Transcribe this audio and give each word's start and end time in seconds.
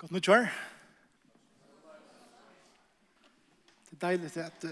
Godt 0.00 0.12
nytt 0.12 0.28
år. 0.28 0.46
Det 3.90 3.92
er 3.92 4.00
deilig 4.00 4.30
at 4.40 4.64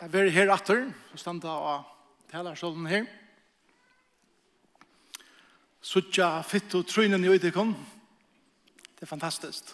jeg 0.00 0.10
er 0.12 0.28
her 0.30 0.52
atter, 0.52 0.92
og 1.12 1.18
standa 1.22 1.48
og 1.48 1.88
taler 2.28 2.60
sånn 2.60 2.84
her. 2.84 3.08
Suttja 5.80 6.28
fitt 6.44 6.76
og 6.76 6.84
trynen 6.84 7.24
i 7.24 7.32
øydekon. 7.32 7.72
Det 8.92 9.08
er 9.08 9.14
fantastisk. 9.14 9.72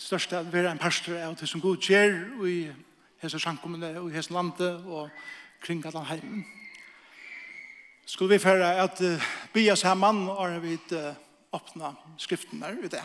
Største 0.00 0.40
er 0.40 0.48
å 0.48 0.56
være 0.56 0.72
en 0.72 0.80
pastor 0.80 1.20
er 1.20 1.36
til 1.36 1.54
som 1.56 1.60
god 1.60 1.76
kjer 1.84 2.22
i 2.48 2.58
hese 3.20 3.36
sjankommene 3.36 3.98
og 4.00 4.08
i 4.08 4.16
hese 4.16 4.32
landet 4.32 4.80
og 4.88 5.12
kring 5.60 5.84
alle 5.84 6.08
heimen. 6.08 6.46
Skulle 8.08 8.38
vi 8.38 8.46
føre 8.48 8.78
at 8.80 9.04
uh, 9.04 9.32
bya 9.52 9.76
sammen, 9.76 10.30
og 10.32 10.62
vi 10.64 10.80
uh, 10.96 11.12
åpna 11.52 11.94
skriften 12.18 12.60
der 12.60 12.84
i 12.84 12.88
det. 12.88 13.04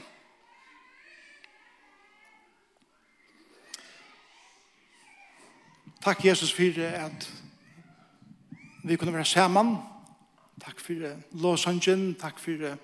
Takk 6.01 6.25
Jesus 6.25 6.53
for 6.53 6.81
at 6.85 7.31
vi 8.83 8.95
kunne 8.95 9.13
være 9.13 9.25
sammen. 9.25 9.77
Takk 10.61 10.79
for 10.79 11.21
låsangen. 11.31 12.15
Takk 12.15 12.39
for 12.39 12.77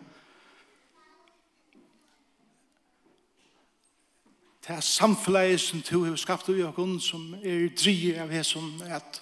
det 4.61 4.69
er 4.69 4.79
samfunnet 4.79 5.59
som 5.59 5.81
du 5.81 6.03
har 6.03 6.15
skapt 6.15 6.49
i 6.49 6.63
oss, 6.63 7.03
som 7.03 7.33
er 7.43 7.69
drie 7.75 8.21
av 8.21 8.29
det 8.29 8.45
som 8.45 8.81
at 8.85 9.21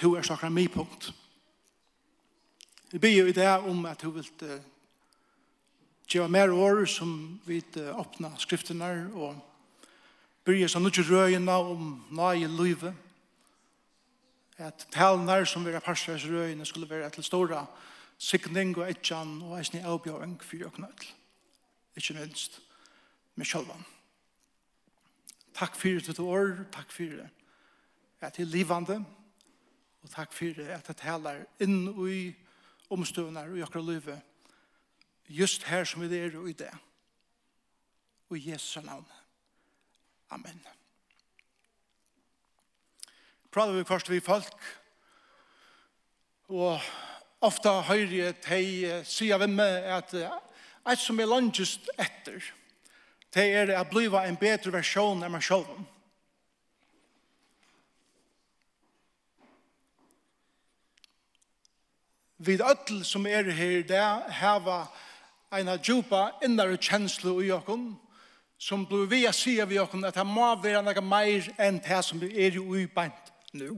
du 0.00 0.14
er 0.14 0.22
sakra 0.22 0.48
mye 0.48 0.68
punkt. 0.68 1.12
Vi 2.90 2.98
ber 2.98 3.12
jo 3.12 3.26
i 3.26 3.32
det 3.32 3.48
om 3.48 3.84
at 3.86 4.02
du 4.02 4.10
vil 4.10 4.26
uh, 4.42 4.60
gjøre 6.08 6.28
mer 6.32 6.52
år 6.52 6.84
som 6.88 7.40
vi 7.46 7.60
åpna 7.92 8.32
skriftene 8.40 8.88
og 9.12 9.36
byrja 10.48 10.70
som 10.72 10.84
noe 10.84 11.04
røyene 11.04 11.52
om 11.52 11.90
nøye 12.16 12.48
løyve. 12.48 12.94
At 14.58 14.88
talene 14.90 15.44
som 15.46 15.66
vi 15.66 15.74
var 15.74 15.84
parstreis 15.84 16.24
røyene 16.26 16.66
skulle 16.66 16.88
være 16.90 17.10
til 17.14 17.26
store 17.26 17.66
sikning 18.18 18.72
og 18.78 18.88
etjan 18.88 19.36
og 19.46 19.58
eisne 19.58 19.84
avbjøring 19.86 20.38
for 20.42 20.64
jo 20.64 20.70
knøtl. 20.74 21.12
Ikke 21.96 22.16
minst 22.16 22.60
med 23.36 23.46
sjølvan. 23.46 23.84
Takk 25.58 25.76
fyrir 25.76 26.02
ditt 26.06 26.20
år, 26.22 26.64
takk 26.72 26.90
for 26.94 27.18
det 27.18 27.28
at 28.20 28.34
det 28.34 28.42
er 28.42 28.50
livande, 28.50 28.96
og 30.02 30.10
takk 30.10 30.32
for 30.34 30.56
det 30.56 30.66
at 30.74 30.88
det 30.88 30.96
taler 30.98 31.44
inn 31.62 31.86
i 31.86 32.32
omstøvnar 32.90 33.52
og 33.52 33.58
i 33.58 33.62
akkurat 33.62 33.86
livet 33.86 34.27
just 35.28 35.62
her 35.62 35.84
som 35.84 36.02
vi 36.02 36.18
er 36.18 36.48
i 36.48 36.52
det. 36.52 36.72
Og 38.30 38.38
i 38.38 38.50
Jesu 38.50 38.80
navn. 38.80 39.06
Amen. 40.30 40.60
Prater 43.50 43.72
vi 43.72 43.84
først 43.84 44.10
vi 44.10 44.20
folk, 44.20 44.64
og 46.48 46.80
ofta 47.40 47.80
høyre 47.80 48.16
jeg 48.16 48.36
til 48.44 49.06
sida 49.08 49.38
vi 49.40 49.46
med 49.46 49.88
at 49.88 50.14
et 50.88 51.00
som 51.00 51.20
er 51.20 51.28
langest 51.28 51.88
etter, 51.98 52.44
det 53.34 53.46
er 53.54 53.72
å 53.76 53.84
bli 53.88 54.06
en 54.08 54.36
bedre 54.36 54.72
versjon 54.72 55.24
av 55.24 55.32
meg 55.32 55.44
selv. 55.44 55.70
Vid 62.38 62.62
ødel 62.62 63.02
som 63.04 63.26
er 63.26 63.50
her, 63.50 63.82
det 63.82 64.04
heva 64.38 64.84
en 65.50 65.70
djupa 65.82 66.32
innare 66.44 66.76
kjenslu 66.76 67.42
i 67.44 67.52
okken, 67.52 67.96
som 68.58 68.84
blir 68.86 69.06
vi 69.08 69.22
å 69.28 69.32
si 69.32 69.58
av 69.62 69.72
okken 69.84 70.04
at 70.04 70.16
det 70.18 70.26
må 70.26 70.48
være 70.62 70.82
noe 70.82 71.04
mer 71.04 71.46
enn 71.62 71.78
det 71.84 72.00
som 72.04 72.22
er 72.26 72.58
jo 72.58 72.66
ubeint 72.74 73.32
nå. 73.54 73.76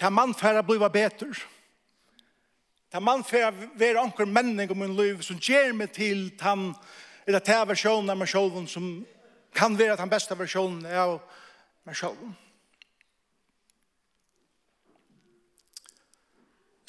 Det 0.00 0.10
mannfæra 0.10 0.64
blir 0.66 0.88
bedre. 0.88 1.34
Det 2.90 2.98
er 2.98 3.04
mannfæra 3.04 3.52
være 3.78 4.00
anker 4.00 4.26
menning 4.26 4.70
om 4.70 4.78
min 4.78 4.96
liv 4.96 5.22
som 5.22 5.38
gjør 5.38 5.72
meg 5.74 5.92
til 5.94 6.30
den, 6.40 6.72
eller 7.26 7.42
til 7.44 7.68
versjonen 7.68 8.10
av 8.10 8.18
meg 8.18 8.28
selv 8.30 8.58
som 8.70 8.88
kan 9.54 9.78
være 9.78 9.96
den 10.00 10.10
beste 10.10 10.38
versjonen 10.38 10.86
av 10.86 11.20
meg 11.86 11.96
selv. 11.96 12.32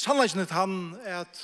Sannleggen 0.01 0.44
er 0.44 0.53
han 0.53 0.73
at 1.09 1.40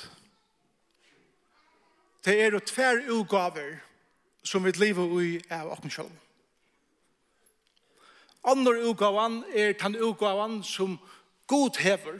det 2.24 2.36
er 2.40 2.58
tver 2.58 3.02
ugaver 3.10 3.80
som 4.44 4.64
vi 4.64 4.70
lever 4.70 5.20
i 5.22 5.32
av 5.50 5.70
okken 5.74 5.90
sjølv. 5.90 6.12
Andor 8.44 8.78
ugavan 8.82 9.44
er 9.54 9.74
den 9.78 9.96
utgaven 10.02 10.62
som 10.66 10.98
god 11.46 11.78
hever 11.78 12.18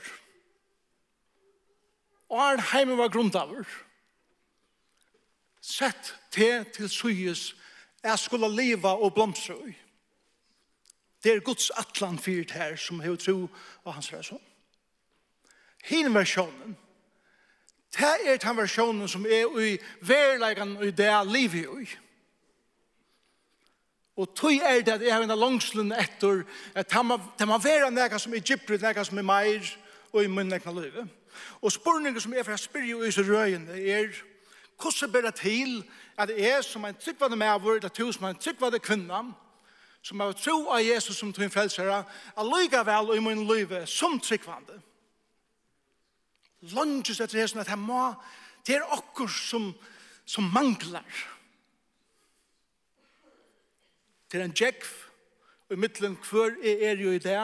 og 2.33 2.41
er 2.41 2.63
heime 2.73 2.97
var 2.97 3.11
grundaver. 3.13 3.67
Sett 5.61 6.15
te 6.33 6.65
til 6.75 6.89
syes 6.89 7.51
jeg 8.03 8.19
skulle 8.19 8.49
leva 8.49 8.95
og 8.97 9.13
blomstre 9.15 9.59
i. 9.69 9.75
Det 11.23 11.35
er 11.35 11.45
Guds 11.45 11.71
atlan 11.79 12.19
fyrt 12.19 12.51
her 12.57 12.77
som 12.77 13.03
hever 13.05 13.21
tro 13.21 13.51
av 13.85 13.93
hans 13.93 14.11
reson. 14.13 14.41
Hinversjonen, 15.85 16.77
Det 17.93 18.15
er 18.25 18.41
den 18.41 18.57
versjonen 18.57 19.09
som 19.09 19.27
er 19.27 19.53
i 19.61 19.77
verleggen 20.01 20.77
og 20.77 20.87
i 20.87 20.95
det 20.97 21.13
livet 21.29 21.83
i. 21.83 21.89
Og 24.17 24.35
tog 24.37 24.53
er 24.53 24.81
det 24.81 24.93
at 24.93 25.03
jeg 25.03 25.15
har 25.15 25.25
en 25.25 25.39
langslunn 25.39 25.93
etter 25.93 26.43
at 26.75 26.91
det 26.91 27.05
må, 27.05 27.19
det 27.39 27.49
må 27.49 27.59
være 27.59 27.91
noe 27.91 28.19
som 28.21 28.35
er 28.35 28.45
gypere, 28.45 28.81
noe 28.81 29.05
som 29.05 29.19
er 29.19 29.27
meir 29.29 29.71
og 30.13 30.25
i 30.25 30.29
munnen 30.29 30.57
ekna 30.57 30.75
livet. 30.77 31.09
Og 31.63 31.73
spørningen 31.73 32.21
som 32.21 32.35
er 32.35 32.45
fra 32.45 32.59
spyrje 32.61 33.09
i 33.09 33.13
så 33.13 33.25
røyene 33.25 33.79
er 33.81 34.13
hvordan 34.83 35.13
ber 35.13 35.29
det 35.29 35.35
til 35.41 35.83
at 36.19 36.31
jeg 36.37 36.65
som 36.65 36.85
en 36.85 36.95
tryggvande 36.95 37.37
medvur, 37.37 37.79
det 37.79 37.91
er 37.99 38.13
som 38.13 38.25
en 38.25 38.37
tryggvande 38.37 38.79
kvinna, 38.79 39.23
som 40.03 40.21
har 40.21 40.33
tro 40.33 40.69
av 40.69 40.83
Jesus 40.83 41.17
som 41.17 41.33
tog 41.33 41.45
en 41.45 41.51
frelsere, 41.51 42.03
allikevel 42.37 43.17
i 43.17 43.21
munnen 43.23 43.47
livet 43.47 43.89
som 43.89 44.21
tryggvande 44.21 44.81
lunges 46.71 47.21
etter 47.21 47.41
det 47.41 47.51
som 47.51 47.61
at 47.63 47.71
han 47.73 47.83
må, 47.83 48.13
det 48.67 48.79
er 48.79 48.95
okkur 48.95 49.31
som, 49.31 49.73
som 50.25 50.51
manglar. 50.55 51.07
Det 54.31 54.41
er 54.41 54.47
en 54.47 54.57
djekv, 54.57 54.91
og 55.69 55.77
i 55.77 55.81
middelen 55.81 56.17
hver 56.29 56.55
er, 56.63 56.85
er 56.93 57.03
jo 57.03 57.13
i 57.13 57.23
det, 57.23 57.41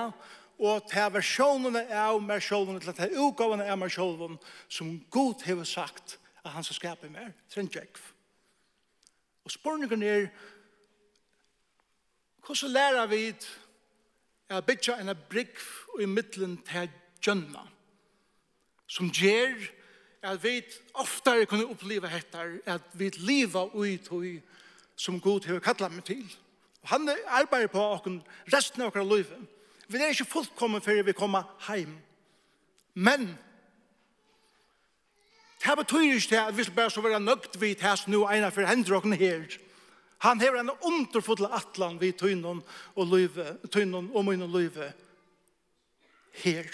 og 0.59 0.87
til 0.91 1.11
versjonene 1.15 1.84
av 1.95 2.19
meg 2.23 2.43
sjolven, 2.43 2.81
til 2.81 3.05
er 3.05 3.19
utgavene 3.23 3.67
av 3.71 3.78
meg 3.78 3.93
sjolven, 3.95 4.39
som 4.69 4.97
god 5.11 5.45
har 5.47 5.65
sagt 5.69 6.19
at 6.45 6.55
han 6.55 6.65
skal 6.67 6.78
skape 6.78 7.11
mer, 7.12 7.34
til 7.51 7.65
en 7.65 7.73
djekv. 7.73 8.01
Og 9.45 9.53
spørningen 9.55 10.03
er, 10.03 10.28
hvordan 12.47 12.73
lærer 12.73 13.07
vi 13.07 13.23
at 14.49 14.67
bytja 14.67 14.97
en 15.01 15.12
brygg 15.28 15.61
i 16.01 16.07
middelen 16.09 16.57
til 16.65 16.89
djønna? 17.21 17.67
som 18.88 19.10
gjør 19.12 19.54
at 20.22 20.43
vi 20.43 20.62
oftare 20.94 21.47
kunne 21.47 21.69
oppleve 21.71 22.09
hettar, 22.09 22.59
at 22.66 22.82
vi 22.93 23.10
lever 23.16 23.75
ut 23.75 24.04
tui 24.04 24.41
som 24.97 25.21
god 25.21 25.47
har 25.47 25.60
kallat 25.62 25.94
meg 25.94 26.04
til. 26.04 26.25
Og 26.82 26.88
han 26.88 27.10
arbeider 27.27 27.71
på 27.71 27.82
okken 27.82 28.22
resten 28.53 28.82
av 28.82 28.91
okkar 28.91 29.06
livet. 29.06 29.38
Vi 29.88 30.00
er 30.00 30.12
ikke 30.12 30.28
fullkommen 30.28 30.82
før 30.82 31.03
vi 31.06 31.15
kommer 31.16 31.47
heim. 31.69 31.94
Men, 32.94 33.28
det 35.62 35.77
betyr 35.78 36.16
ikke 36.16 36.41
at 36.41 36.56
vi 36.56 36.65
skal 36.65 36.75
bare 36.75 36.91
så 36.91 37.04
være 37.04 37.21
nøgt 37.21 37.60
vi 37.60 37.74
til 37.74 37.86
hans 37.86 38.07
nå 38.09 38.24
ena 38.27 38.51
for 38.51 38.66
hender 38.66 38.98
okken 38.98 39.15
her. 39.18 39.47
Han 40.27 40.41
har 40.41 40.59
en 40.59 40.74
underfull 40.83 41.47
atlan 41.47 42.01
vi 42.01 42.10
tøynon 42.13 42.65
og 42.97 43.15
livet, 43.15 43.71
tøynon 43.71 44.10
og 44.15 44.24
møynon 44.27 44.51
livet 44.51 44.92
her. 46.42 46.66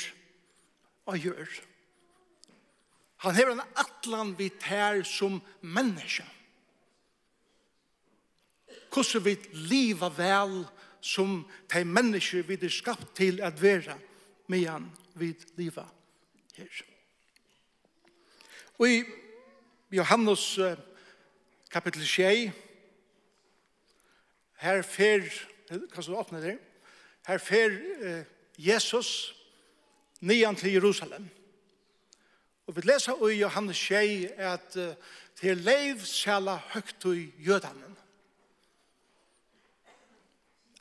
Og 1.05 1.21
gjør 1.21 1.44
det 1.44 1.74
Han 3.25 3.35
hever 3.35 3.55
en 3.55 3.67
atlan 3.81 4.35
vi 4.37 4.50
tær 4.61 5.03
som 5.09 5.38
menneske. 5.61 6.25
Hvordan 8.93 9.25
vi 9.25 9.37
liva 9.71 10.11
vel 10.12 10.59
som 11.00 11.41
de 11.73 11.85
mennesker 11.85 12.44
vi 12.44 12.59
er 12.61 12.73
skapt 12.73 13.17
til 13.17 13.41
at 13.43 13.56
være 13.62 13.97
med 14.49 14.67
han 14.69 14.91
vi 15.15 15.32
liva 15.56 15.87
her. 16.56 16.82
Og 18.79 18.91
i 18.91 19.03
Johannes 19.94 20.59
kapitel 21.70 22.06
6, 22.06 22.53
her 24.65 24.82
fer, 24.82 25.25
kan 25.69 26.03
du 26.03 26.17
åpne 26.17 26.43
det, 26.43 26.59
her 27.27 27.38
fer 27.38 27.73
eh, 28.00 28.25
Jesus 28.59 29.35
nian 30.20 30.56
til 30.56 30.73
Jerusalem. 30.73 31.29
Og 32.67 32.77
vi 32.77 32.81
leser 32.85 33.29
i 33.29 33.41
Johannes 33.41 33.77
6 33.77 34.33
at 34.39 34.79
til 35.41 35.57
leiv 35.67 36.05
sjala 36.07 36.59
høgt 36.73 37.05
i 37.11 37.27
jødanen. 37.45 37.95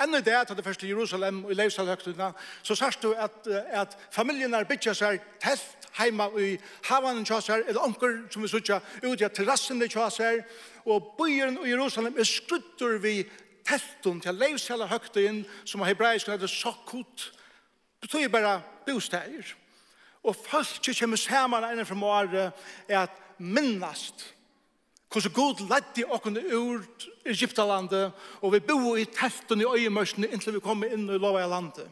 Enda 0.04 0.20
i 0.20 0.26
det 0.26 0.34
at 0.36 0.52
det 0.58 0.64
første 0.66 0.88
Jerusalem 0.88 1.46
og 1.46 1.52
i 1.52 1.56
Leifsalhögtuna 1.56 2.32
så 2.64 2.76
sørst 2.76 3.04
du 3.04 3.14
at, 3.14 3.48
at 3.48 3.98
familien 4.12 4.54
er 4.54 4.68
bytja 4.68 4.94
seg 4.98 5.22
telt 5.44 5.88
heima 6.00 6.28
i 6.40 6.58
havanen 6.90 7.26
tjåsar, 7.26 7.64
eller 7.68 7.86
onker 7.86 8.24
som 8.34 8.42
vi 8.42 8.50
sutja 8.50 8.80
ut 9.04 9.22
i 9.22 9.30
terrassen 9.30 9.84
i 9.84 9.88
tjåsar, 9.88 10.42
og 10.86 11.14
byen 11.20 11.60
i 11.62 11.70
Jerusalem 11.70 12.18
er 12.18 12.28
skruttur 12.28 12.98
vi 13.04 13.22
teltun 13.64 14.22
til 14.22 14.36
leivsal 14.36 14.82
som 15.66 15.82
er 15.82 15.86
hebraisk, 15.86 16.28
det 16.28 16.44
er 16.44 16.48
sokkut, 16.48 17.32
betyr 18.02 18.28
bare 18.28 18.62
bostæger 18.86 19.63
og 20.24 20.36
folk 20.36 20.88
kommer 21.00 21.20
sammen 21.20 21.66
enn 21.68 21.86
fra 21.86 21.98
måre 22.00 22.46
er 22.88 23.04
at 23.04 23.20
minnast 23.38 24.34
hvordan 25.14 25.34
god 25.34 25.60
ledde 25.70 26.06
okken 26.10 26.38
ur 26.54 26.86
Egyptalandet, 27.26 28.12
og 28.42 28.54
vi 28.54 28.60
bo 28.60 28.96
i 28.96 29.06
telten 29.06 29.62
i 29.62 29.68
øyemørsene 29.68 30.28
inntil 30.28 30.56
vi 30.56 30.64
kommer 30.64 30.90
inn 30.90 31.06
i 31.06 31.20
lovet 31.22 31.50
landet. 31.50 31.90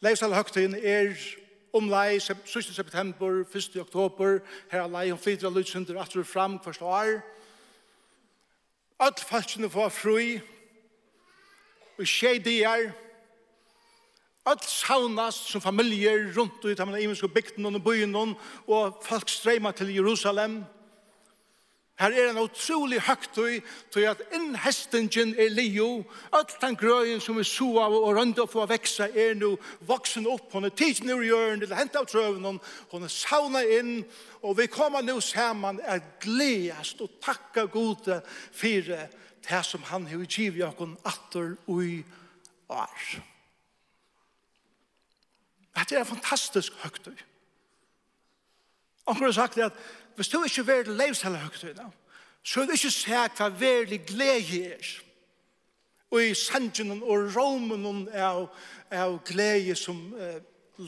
Leivsalhøgtiden 0.00 0.74
er 0.80 1.12
omlai 1.76 2.18
6. 2.18 2.74
september, 2.74 3.44
1. 3.54 3.76
oktober, 3.80 4.40
her 4.70 4.82
er 4.82 4.88
lei 4.88 5.10
om 5.12 5.18
fyra 5.18 5.50
lutsunder, 5.52 6.00
at 6.00 6.14
du 6.14 6.20
er 6.20 6.24
fram 6.24 6.58
første 6.64 6.84
år. 6.84 7.20
Alt 9.00 9.20
falskene 9.20 9.70
får 9.70 9.88
fri, 9.88 10.40
og 11.98 12.08
skje 12.08 12.40
er, 12.64 12.92
Alt 14.48 14.64
saunast 14.64 15.50
som 15.52 15.60
familjer 15.60 16.30
rundt 16.36 16.64
i 16.64 16.72
av 16.72 16.88
den 16.88 17.02
imenske 17.02 17.28
bygden 17.28 17.66
og 17.68 17.82
byen 17.84 18.16
og 18.16 19.02
folk 19.04 19.28
streima 19.28 19.72
til 19.76 19.92
Jerusalem. 19.94 20.62
Her 22.00 22.14
er 22.16 22.30
en 22.30 22.38
utrolig 22.40 23.02
høgtøy 23.04 23.58
til 23.92 24.06
at 24.08 24.22
innhestingen 24.32 25.34
er 25.36 25.50
lio. 25.52 26.04
Alt 26.32 26.54
den 26.62 26.76
grøyen 26.80 27.20
som 27.20 27.36
vi 27.36 27.44
så 27.44 27.68
av 27.82 27.92
og 27.92 28.14
rønda 28.16 28.46
for 28.48 28.64
å 28.64 28.70
vekse 28.70 29.10
er 29.12 29.34
nu 29.36 29.58
voksen 29.84 30.24
opp. 30.32 30.48
Hun 30.54 30.64
er 30.64 30.72
tidsen 30.72 31.12
ur 31.12 31.20
hjørn, 31.20 31.60
det 31.60 31.68
er 31.68 31.82
hent 31.82 31.98
av 32.00 32.08
trøven. 32.08 32.56
Hun 32.90 33.04
er 33.04 33.12
sauna 33.12 33.60
inn 33.76 33.98
og 34.40 34.56
vi 34.56 34.70
kommer 34.72 35.04
nu 35.04 35.18
saman 35.20 35.82
er 35.84 36.00
gledast 36.24 37.04
og 37.04 37.18
takka 37.20 37.66
gode 37.68 38.22
fire 38.48 39.10
det 39.44 39.60
som 39.68 39.84
han 39.92 40.08
har 40.08 40.24
givet 40.24 40.80
oss 40.80 40.96
atter 41.04 41.52
ui 41.68 41.98
i 41.98 42.04
år. 42.72 43.20
Det 45.74 45.92
er 45.92 46.00
en 46.00 46.06
fantastisk 46.06 46.72
høgtøy. 46.82 47.16
Anker 49.06 49.24
har 49.24 49.32
sagt 49.32 49.58
at 49.58 49.72
hvis 50.16 50.28
du 50.28 50.42
ikke 50.44 50.66
vil 50.66 50.86
leve 50.86 51.16
hele 51.22 51.38
høgtøyene, 51.38 51.92
så 52.42 52.60
er 52.60 52.66
du 52.66 52.72
ikke 52.72 52.90
sikker 52.90 53.34
hva 53.36 53.48
verlig 53.60 54.00
glede 54.06 54.64
er. 54.74 54.92
Og 56.10 56.24
i 56.24 56.34
sangen 56.34 57.02
og 57.02 57.30
romen 57.36 58.08
av, 58.14 58.48
av 58.90 59.18
glede 59.24 59.76
som 59.78 59.98
uh, 60.14 60.40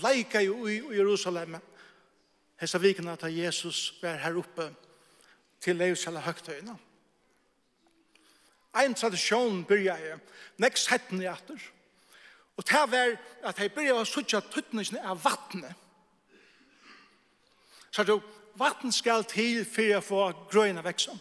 leker 0.03 0.41
i, 0.41 0.79
i 0.79 0.97
Jerusalem. 0.99 1.57
Hesa 2.61 2.79
viken 2.79 3.09
at 3.09 3.25
Jesus 3.31 3.95
var 4.03 4.19
her 4.23 4.39
oppe 4.39 4.71
til 5.63 5.77
leve 5.77 5.99
hele 6.05 6.25
høgtøyene. 6.25 6.75
Ein 8.75 8.95
tradisjon 8.97 9.65
byrja 9.69 9.99
jeg, 10.01 10.19
nekst 10.63 10.89
hetten 10.91 11.21
i 11.21 11.29
atter. 11.29 11.61
Og 12.57 12.69
det 12.69 12.85
var 12.93 13.17
at 13.49 13.59
jeg 13.59 13.73
begynte 13.73 14.03
å 14.03 14.09
sutja 14.09 14.41
tuttningene 14.41 15.03
av 15.09 15.21
vattnet. 15.25 15.75
Så 17.93 18.05
du, 18.09 18.19
vatten 18.57 18.93
skal 18.93 19.25
til 19.29 19.65
for 19.69 19.97
å 19.97 20.05
få 20.05 20.23
grøyene 20.53 20.85
veksom. 20.85 21.19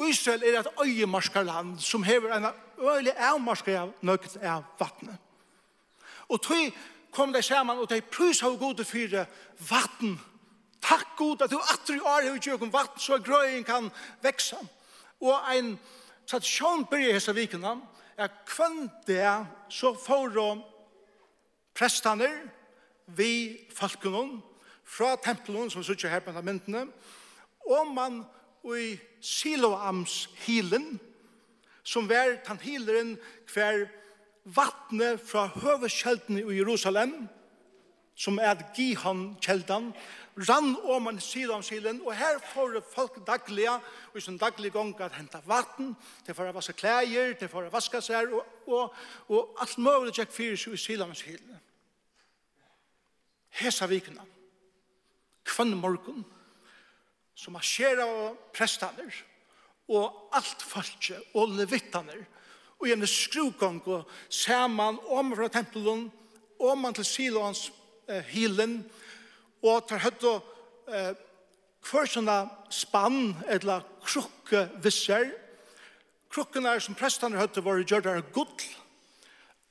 Israel 0.00 0.44
er 0.44 0.60
et 0.60 0.80
øyemarskar 0.80 1.44
land 1.44 1.80
som 1.84 2.02
hever 2.02 2.32
en 2.32 2.46
øyelig 2.80 3.12
avmarskar 3.16 3.82
av 3.82 3.92
nøgt 4.00 4.36
av 4.36 4.64
vattnet. 4.78 5.18
Og 6.28 6.40
tog 6.42 6.72
kom 7.12 7.32
de 7.32 7.42
sammen 7.42 7.78
og 7.78 7.88
de 7.90 8.00
prøys 8.00 8.42
av 8.42 8.56
gode 8.58 8.84
for 8.84 9.24
vatten. 9.68 10.18
Takk 10.80 11.16
god 11.16 11.42
at 11.42 11.50
du 11.52 11.58
atri 11.58 11.98
år 12.00 12.22
har 12.22 12.36
utgjøk 12.36 12.62
om 12.62 12.72
vatten 12.72 13.02
så 13.02 13.18
grøyen 13.18 13.64
kan 13.64 13.90
veksa. 14.22 14.56
Og 15.20 15.52
en 15.52 15.74
tradisjon 16.26 16.86
byrje 16.88 17.18
hese 17.18 17.34
vikene 17.36 17.76
at 18.20 18.42
kvann 18.48 18.90
det 19.08 19.24
så 19.72 19.94
får 19.96 20.34
de 20.36 20.48
prestene 21.76 22.28
vi 23.16 23.32
falkunnen 23.74 24.40
fra 24.84 25.14
tempelen 25.22 25.70
som 25.72 25.84
sitter 25.86 26.12
her 26.12 26.22
på 26.24 26.34
myndene 26.42 26.86
og 27.70 27.94
man 27.94 28.22
i 28.76 28.98
Siloams 29.24 30.28
hilen 30.44 30.98
som 31.82 32.08
var 32.10 32.36
tan 32.44 32.60
hileren 32.60 33.16
hver 33.52 33.86
vattnet 34.44 35.20
fra 35.24 35.46
høveskjelten 35.54 36.42
i 36.42 36.58
Jerusalem 36.58 37.14
som 38.20 38.36
er 38.42 38.60
Gihon 38.76 39.30
kjeldan 39.40 39.92
rann 40.36 40.76
om 40.84 41.08
en 41.08 41.20
sida 41.20 41.54
om 41.54 41.62
silen, 41.62 42.00
og 42.06 42.14
her 42.16 42.38
får 42.52 42.80
folk 42.92 43.18
daglige, 43.26 43.72
og 44.12 44.16
i 44.16 44.20
sin 44.20 44.38
daglige 44.38 44.72
gong 44.74 44.94
at 45.00 45.16
henta 45.16 45.40
vatten, 45.46 45.94
til 46.26 46.34
for 46.34 46.48
å 46.48 46.54
vaske 46.54 46.76
klæger, 46.78 47.34
til 47.38 47.50
for 47.50 47.66
å 47.66 47.72
vaske 47.72 48.00
seg, 48.04 48.32
og, 48.34 48.46
og, 48.66 48.94
og 49.28 49.62
alt 49.62 49.78
mulig 49.78 50.14
tjekk 50.16 50.34
fyrir 50.34 50.60
seg 50.60 50.76
i 50.76 50.80
sida 50.80 51.06
om 51.08 51.14
silen. 51.18 51.58
Hesa 53.60 53.88
vikna, 53.90 54.24
kvann 55.44 55.74
morgon, 55.76 56.22
som 57.34 57.56
har 57.56 57.66
skjera 57.66 58.06
og 58.06 58.38
prestaner, 58.54 59.10
og 59.90 60.30
alt 60.36 60.62
falskje, 60.62 61.18
og 61.34 61.56
levittaner, 61.58 62.22
og 62.80 62.88
gjerne 62.88 63.08
skrugong, 63.10 63.82
og 63.90 64.08
saman 64.32 65.00
om 65.12 65.34
fra 65.34 65.50
tempelen, 65.52 66.06
om 66.60 66.78
man 66.78 66.94
til 66.94 67.04
Silons 67.08 67.70
eh, 68.08 68.22
hilen, 68.30 68.84
og 69.62 69.86
tar 69.88 70.02
høtt 70.04 70.24
og 70.28 70.46
eh, 70.88 71.12
hver 71.90 72.08
sånne 72.08 72.36
spann 72.72 73.34
eller 73.48 73.84
krukke 74.04 74.66
visser. 74.84 75.30
Krukkene 76.30 76.76
som 76.82 76.96
prestene 76.98 77.40
høyt 77.40 77.58
var 77.64 77.80
gjørt 77.82 78.08
av 78.10 78.20
gull. 78.34 78.68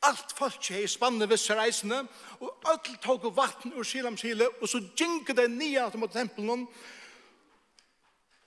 Alt 0.07 0.31
folk 0.35 0.69
i 0.71 0.85
spannet 0.87 1.27
visser 1.29 1.59
reisende 1.59 2.05
og 2.39 2.69
alt 2.71 2.89
tog 3.03 3.25
vatten 3.35 3.73
ur 3.75 3.83
silamsile, 3.83 4.47
og 4.61 4.69
så 4.69 4.79
gynket 4.95 5.37
det 5.41 5.49
nye 5.51 5.89
mot 5.99 6.11
tempelen, 6.11 6.67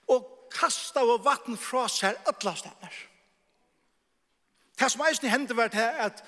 og 0.09 0.29
kasta 0.53 1.03
av 1.05 1.21
vatten 1.25 1.57
fra 1.57 1.85
seg 1.89 2.17
alle 2.29 2.55
steder. 2.57 2.97
Det 4.79 4.89
som 4.89 5.05
eisen 5.05 5.29
hendte 5.29 5.57
var 5.57 5.69
til 5.73 6.01
at 6.05 6.23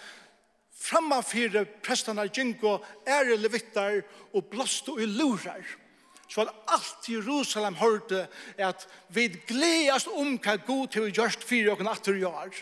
frammanfyre 0.76 1.66
prestene 1.84 2.28
gjengo 2.30 2.78
er 3.08 3.32
levittar 3.40 4.02
og 4.34 4.48
blåste 4.52 4.92
og 4.92 5.04
lurar. 5.08 5.64
Så 6.28 6.42
at 6.42 6.54
alt 6.74 7.10
Jerusalem 7.10 7.76
hørte 7.80 8.28
at 8.58 8.88
vi 9.14 9.28
gledast 9.48 10.10
om 10.12 10.38
hva 10.42 10.58
god 10.68 10.88
til 10.92 11.06
vi 11.06 11.16
gjørst 11.16 11.46
fyrir 11.46 11.76
og 11.76 11.86
natter 11.86 12.18
gjør. 12.18 12.56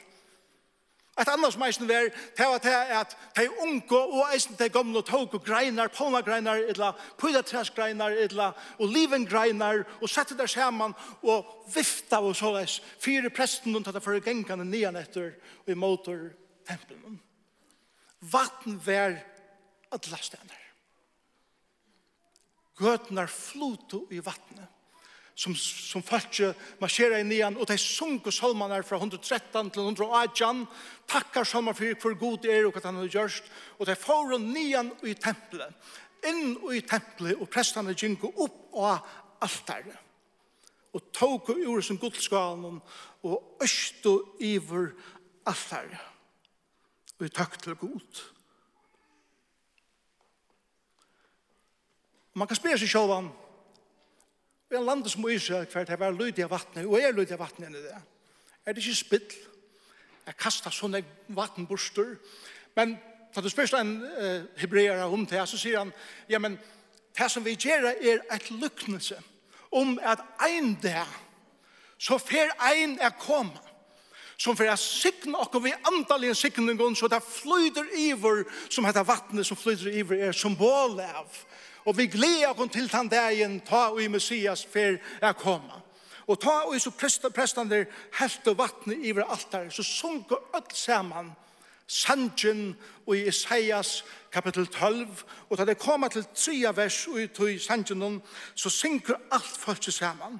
Et 1.13 1.29
annars 1.29 1.55
eisen 1.61 1.85
var 1.87 2.07
det 2.09 2.45
var 2.49 2.57
det 2.57 2.73
at 2.73 3.11
de 3.37 3.45
unge 3.61 3.97
og 3.97 4.31
eisen 4.33 4.55
de 4.57 4.69
gamle 4.69 5.01
tog 5.05 5.33
og 5.33 5.43
greinar, 5.45 5.91
polnagreinar, 5.93 6.63
eller 6.73 6.97
pydatresgreinar, 7.21 8.17
eller 8.25 8.57
olivengreinar, 8.79 9.83
og 10.01 10.09
sette 10.09 10.37
der 10.37 10.49
sammen 10.49 10.95
og 11.21 11.45
vifta 11.75 12.17
og 12.19 12.35
såles. 12.35 12.79
Fyre 12.99 13.29
presten 13.29 13.75
og 13.77 13.85
tatt 13.85 14.01
for 14.01 14.17
gengane 14.25 14.65
nian 14.65 14.97
etter 14.97 15.35
og 15.67 15.69
i 15.69 15.77
motor 15.77 16.31
tempelen. 16.65 17.21
Vatten 18.23 18.77
vær 18.79 19.17
alle 19.93 20.19
stener. 20.23 20.59
Gøtnar 22.79 23.29
floto 23.29 24.05
i 24.11 24.21
vattnet 24.23 24.73
som, 25.35 25.55
som 25.55 26.03
fatje 26.05 26.51
marsjera 26.81 27.19
i 27.19 27.25
nian, 27.25 27.57
og 27.57 27.67
de 27.69 27.77
sunke 27.81 28.31
salmanar 28.33 28.85
fra 28.85 28.99
113 29.01 29.71
til 29.73 29.89
118, 29.89 30.63
takkar 31.09 31.47
salmar 31.47 31.77
for 31.77 31.97
hvor 32.01 32.17
god 32.19 32.47
er 32.49 32.67
og 32.67 32.75
hva 32.75 32.85
han 32.85 33.01
har 33.01 33.11
gjørst, 33.17 33.49
og 33.79 33.89
de 33.89 33.97
får 33.97 34.37
nian 34.43 34.93
i 35.03 35.15
tempelet, 35.17 35.73
inn 36.29 36.55
i 36.71 36.83
tempelet, 36.85 37.39
og 37.39 37.49
prestane 37.51 37.97
ginko 37.97 38.31
opp 38.45 38.77
av 38.77 39.11
altaret, 39.43 39.97
og 40.93 41.09
tog 41.15 41.49
ur 41.57 41.81
som 41.81 41.97
godskalen, 41.97 42.79
og 43.25 43.63
østu 43.63 44.19
iver 44.39 44.93
altaret 45.49 46.12
og 47.23 47.29
i 47.29 47.31
takk 47.31 47.55
til 47.63 47.75
god. 47.79 48.21
Man 52.33 52.49
kan 52.49 52.57
spyrre 52.59 52.81
seg 52.81 52.91
selv 52.91 53.13
om 53.15 53.29
vi 54.67 54.75
er 54.75 54.83
landet 54.83 55.13
som 55.13 55.23
Israel 55.29 55.67
hvert 55.69 55.91
her 55.93 56.01
var 56.01 56.15
lydig 56.17 56.43
av 56.43 56.51
vattnet 56.51 56.87
og 56.89 56.97
er 56.97 57.13
lydig 57.13 57.35
av 57.35 57.43
vattnet 57.45 57.69
enn 57.69 57.77
det. 57.77 57.99
Er 58.65 58.73
det 58.73 58.83
ikke 58.83 58.97
spill? 58.97 59.35
Jeg 60.25 60.37
kastar 60.39 60.73
sånne 60.73 61.03
vattenborster. 61.35 62.15
Men 62.75 62.95
da 63.35 63.43
du 63.43 63.49
spørste 63.51 63.79
en 63.79 63.97
uh, 64.01 64.47
hebreer 64.59 65.03
om 65.05 65.27
det, 65.29 65.43
så 65.47 65.59
sier 65.61 65.83
han, 65.83 65.93
ja, 66.31 66.39
men 66.41 66.57
det 67.13 67.29
som 67.31 67.45
vi 67.45 67.53
gjør 67.55 67.91
er 67.93 68.23
et 68.33 68.49
lyknelse 68.51 69.19
om 69.71 69.95
at 70.01 70.23
ein 70.47 70.73
dag 70.81 71.11
så 72.01 72.17
fer 72.19 72.51
ein 72.71 72.97
er 72.99 73.13
kommet 73.19 73.72
som 74.43 74.57
for 74.59 74.67
jeg 74.67 74.79
sikne 74.81 75.39
okkur 75.39 75.63
vi 75.63 75.71
andalige 75.87 76.35
sikningon, 76.35 76.95
så 76.99 77.07
det 77.07 77.21
flyter 77.23 77.87
iver, 77.95 78.43
som 78.69 78.83
heter 78.85 79.05
vattnet 79.07 79.47
som 79.47 79.57
flyter 79.57 79.93
iver, 79.93 80.19
er 80.19 80.35
symbol 80.35 80.99
av. 80.99 81.37
Og 81.87 81.95
vi 81.97 82.09
gleder 82.11 82.49
okkur 82.51 82.67
til 82.73 82.89
den 82.91 83.11
dagen, 83.11 83.61
ta 83.63 83.85
og 83.93 84.01
i 84.03 84.09
Messias 84.11 84.65
fer 84.67 84.99
er 85.21 85.37
koma. 85.39 85.79
Og 86.27 86.39
ta 86.39 86.57
og 86.67 86.75
i 86.75 86.81
så 86.83 86.91
prestander 86.91 87.87
helte 88.19 88.55
vattnet 88.57 89.05
iver 89.07 89.23
altar, 89.31 89.69
så 89.71 89.83
sunker 89.83 90.43
öll 90.55 90.75
saman, 90.75 91.31
Sanjen 91.87 92.77
og 93.05 93.17
i 93.17 93.27
Isaias 93.27 94.05
kapitel 94.31 94.65
12 94.67 95.23
og 95.49 95.57
da 95.59 95.65
det 95.67 95.77
kommer 95.77 96.07
til 96.07 96.23
3 96.23 96.71
vers 96.75 97.07
og 97.11 97.49
i 97.51 97.59
sanjen 97.59 98.21
så 98.55 98.69
synker 98.71 99.19
alt 99.31 99.57
folk 99.59 99.83
saman 99.91 100.39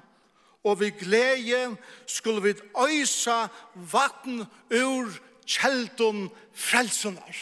og 0.64 0.80
vi 0.80 0.90
glede 0.90 1.76
skulle 2.06 2.42
vi 2.42 2.54
øysa 2.88 3.46
vatten 3.74 4.46
ur 4.70 5.10
kjeldun 5.46 6.30
frelsunar. 6.52 7.36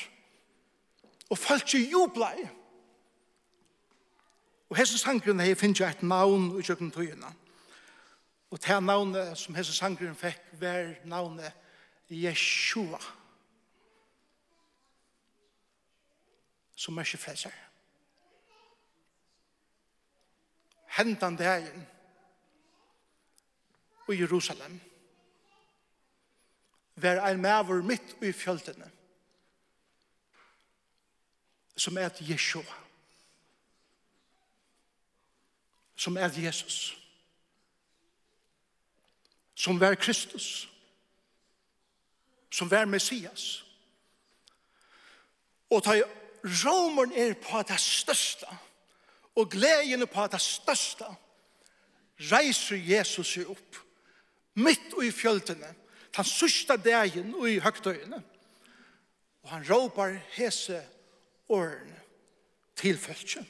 Og 1.30 1.38
folk 1.38 1.74
jublei. 1.74 2.48
Og 4.70 4.76
hese 4.76 4.98
sangren 4.98 5.40
hei 5.40 5.54
finnes 5.54 5.80
jo 5.80 5.86
et 5.86 6.02
navn 6.02 6.50
i 6.58 6.64
kjøkken 6.66 6.90
tøyina. 6.90 7.30
Og 8.50 8.60
det 8.60 8.82
navnet 8.82 9.38
som 9.38 9.54
hese 9.54 9.72
sangren 9.72 10.16
fikk 10.16 10.40
var 10.60 10.94
navnet 11.04 11.52
Yeshua. 12.10 12.98
Som 16.76 16.98
er 16.98 17.06
ikke 17.06 17.18
frelser. 17.18 17.54
Hentan 20.96 21.36
dagen 21.36 21.86
i 24.08 24.18
Jerusalem 24.18 24.80
var 26.94 27.22
ein 27.26 27.40
maver 27.40 27.82
mitt 27.82 28.16
i 28.22 28.32
fjöldene. 28.32 28.90
som 31.76 31.96
er 31.96 32.10
Jeshua 32.20 32.74
som 35.96 36.16
er 36.16 36.30
Jesus 36.38 36.96
som 39.54 39.80
var 39.80 39.94
Kristus 39.94 40.68
som 42.50 42.70
var 42.70 42.84
Messias 42.84 43.64
og 45.70 45.84
ta 45.84 45.96
Romern 46.42 47.12
er 47.12 47.34
på 47.38 47.62
det 47.68 47.80
største 47.80 48.46
og 49.34 49.50
gleden 49.50 50.02
er 50.02 50.10
på 50.10 50.26
det 50.26 50.40
største 50.42 51.08
reiser 52.32 52.76
Jesus 52.76 53.32
seg 53.34 53.50
opp 53.50 53.80
mitt 54.54 54.92
i 55.02 55.10
fjöltene, 55.12 55.74
den 56.16 56.28
sørste 56.28 56.76
dagen 56.76 57.34
i 57.48 57.58
høgtøyene. 57.62 58.20
Og 59.42 59.50
han 59.50 59.64
råpar 59.66 60.18
hese 60.36 60.82
årene 61.48 61.98
til 62.76 62.98
følge. 62.98 63.44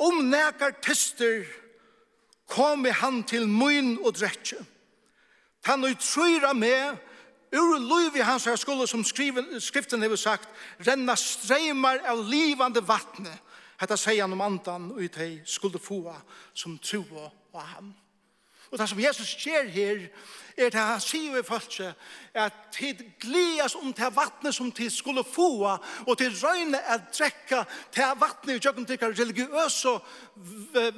Om 0.00 0.24
nekar 0.32 0.78
tester 0.80 1.44
kom 2.48 2.84
han 2.84 3.22
til 3.28 3.46
mun 3.48 3.98
og 4.00 4.14
dretje. 4.16 4.58
Han 5.68 5.84
utryra 5.84 6.54
med 6.56 6.96
ur 7.52 7.76
liv 7.78 8.16
i 8.16 8.24
hans 8.24 8.46
her 8.48 8.56
skulle 8.56 8.86
som 8.88 9.04
skriven, 9.04 9.60
skriften 9.60 10.02
har 10.02 10.16
sagt, 10.16 10.48
renna 10.86 11.16
streimar 11.16 12.00
av 12.08 12.22
livande 12.30 12.80
vattnet 12.86 13.49
Hetta 13.80 13.96
sier 13.96 14.26
han 14.26 14.36
om 14.36 14.44
andan 14.44 14.90
og 14.92 15.02
i 15.02 15.08
teg 15.08 15.40
skulle 15.48 15.80
få 15.80 16.02
som 16.52 16.76
troa 16.84 17.30
av 17.54 17.66
ham. 17.74 17.94
Og 18.70 18.78
det 18.78 18.86
som 18.88 19.00
Jesus 19.02 19.32
sker 19.34 19.66
her, 19.72 20.02
er 20.56 20.68
det 20.70 20.78
han 20.78 21.00
sier 21.02 21.40
i 21.40 21.42
følelse, 21.42 21.88
at 22.34 22.58
tid 22.76 23.00
glias 23.18 23.74
om 23.74 23.90
det 23.96 24.12
vattnet 24.14 24.54
som 24.54 24.70
tid 24.72 24.90
skulle 24.94 25.24
få, 25.26 25.78
og 26.06 26.18
til 26.18 26.36
røyne 26.38 26.78
at 26.78 27.08
drekka 27.10 27.64
det 27.94 28.12
vattnet 28.20 28.54
i 28.60 28.60
jøkken 28.62 28.86
til 28.86 29.02
religiøse 29.02 29.96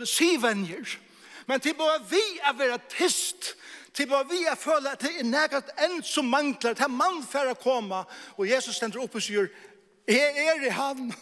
sivenjer. 0.04 0.98
Men 1.46 1.60
til 1.60 1.74
bare 1.74 2.02
vi 2.10 2.22
er 2.42 2.58
være 2.58 2.78
tyst, 2.92 3.54
til 3.94 4.08
bare 4.08 4.28
vi 4.28 4.44
er 4.44 4.58
føle 4.58 4.92
at 4.92 5.00
det 5.00 5.16
er 5.20 5.24
nægat 5.24 5.72
enn 5.86 6.02
som 6.04 6.28
mangler, 6.28 6.74
det 6.74 6.84
er 6.84 6.92
mannfæra 6.92 7.54
koma, 7.54 8.04
og 8.36 8.48
Jesus 8.48 8.76
stender 8.76 9.00
opp 9.00 9.16
og 9.16 9.22
sier, 9.22 9.48
jeg 10.08 10.48
er 10.48 10.66
i 10.66 10.76
han, 10.76 11.12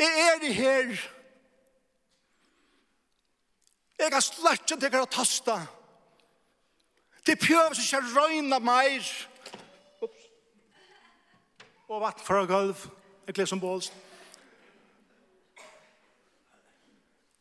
Jeg 0.00 0.20
er 0.26 0.44
i 0.48 0.52
her. 0.52 1.10
Jeg 3.98 4.08
har 4.12 4.20
slett 4.24 4.70
ikke 4.72 4.88
til 4.88 5.02
å 5.02 5.08
tasta. 5.12 5.58
Det 7.26 7.36
prøver 7.38 7.76
seg 7.76 7.84
ikke 7.84 8.14
røyna 8.14 8.58
meir. 8.64 9.04
Ups. 10.00 10.22
Og 11.88 12.00
vatt 12.00 12.24
å 12.24 12.46
gulv. 12.48 12.86
Jeg 13.26 13.36
gleder 13.36 13.50
som 13.52 13.60
båls. 13.60 13.90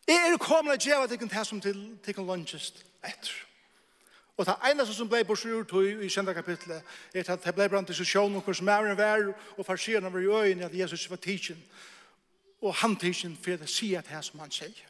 Jeg 0.10 0.34
er 0.34 0.42
kommet 0.42 0.76
og 0.76 0.84
gjeva 0.84 1.08
til 1.08 1.30
det 1.30 1.46
som 1.48 1.62
til 1.62 1.80
tikkun 2.04 2.28
lunchest 2.28 2.84
etter. 3.04 3.32
Og 4.40 4.46
det 4.46 4.56
eneste 4.72 4.94
som 4.96 5.08
ble 5.10 5.24
borsur 5.28 5.64
tog 5.68 5.86
i 5.86 6.10
kjente 6.12 6.34
kapitlet 6.34 6.84
er 7.14 7.32
at 7.32 7.44
det 7.44 7.56
ble 7.56 7.70
brant 7.70 7.88
diskusjon 7.88 8.36
om 8.36 8.42
hvordan 8.42 8.66
mæren 8.66 8.98
var 8.98 9.26
og 9.58 9.66
farsierne 9.66 10.12
var 10.14 10.20
i 10.20 10.32
øynene 10.32 10.66
at 10.66 10.76
Jesus 10.76 11.10
var 11.10 11.18
tidsin 11.24 11.60
og 12.62 12.76
handtidsen 12.82 13.38
for 13.40 13.64
å 13.64 13.70
si 13.70 13.94
at 13.96 14.10
det 14.10 14.22
som 14.26 14.42
han 14.44 14.52
sier. 14.52 14.86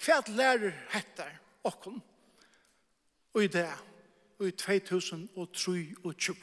Hva 0.00 0.20
lærer 0.32 0.72
heter 0.94 1.32
okken 1.66 1.98
og 3.34 3.42
i 3.44 3.50
det 3.52 3.68
og 4.40 4.46
i 4.48 4.54
2023. 4.56 6.36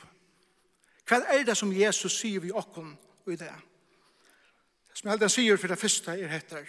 Hva 1.07 1.21
er 1.33 1.45
det 1.47 1.55
som 1.57 1.73
Jesus 1.73 2.19
sier 2.19 2.43
vi 2.43 2.51
okken 2.51 2.91
og 3.25 3.33
i 3.33 3.39
det? 3.39 3.53
Det 4.91 4.99
som 4.99 5.09
helden 5.09 5.31
sier 5.31 5.57
for 5.57 5.71
det 5.71 5.79
første 5.79 6.13
er 6.13 6.29
heter 6.31 6.67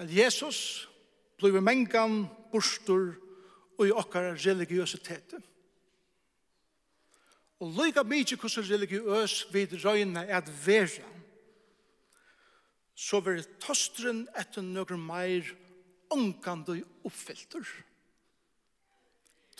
at 0.00 0.08
Jesus 0.08 0.88
blir 1.38 1.60
mengan, 1.60 2.24
bostor 2.52 3.12
og 3.78 3.86
i 3.86 3.92
okkar 3.92 4.32
religiøsitetet. 4.40 5.42
Og 7.60 7.72
lykka 7.76 8.02
mykje 8.08 8.38
hvordan 8.40 8.68
religiøs 8.70 9.34
vid 9.52 9.74
røyna 9.84 10.24
er 10.24 10.38
at 10.40 10.50
vera, 10.66 11.08
så 12.96 13.20
vil 13.24 13.44
tostren 13.60 14.26
etter 14.36 14.64
nøkker 14.64 15.00
meir 15.00 15.46
ångkande 16.12 16.80
oppfylter. 17.04 17.64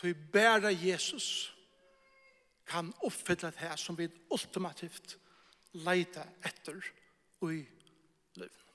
Tøy 0.00 0.14
bæra 0.32 0.72
Jesus 0.72 1.52
kan 2.66 2.92
oppfylla 3.04 3.50
det 3.50 3.64
her 3.64 3.76
som 3.76 3.98
vi 3.98 4.08
ultimativt 4.32 5.16
leita 5.84 6.24
etter 6.44 6.78
og 7.40 7.54
i 7.54 7.64
løven. 8.40 8.68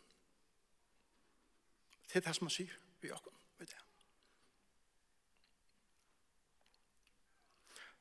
Det 2.10 2.22
er 2.22 2.28
det 2.28 2.36
som 2.38 2.48
han 2.48 2.56
sier 2.56 2.78
vi 3.02 3.14
åkken. 3.14 3.35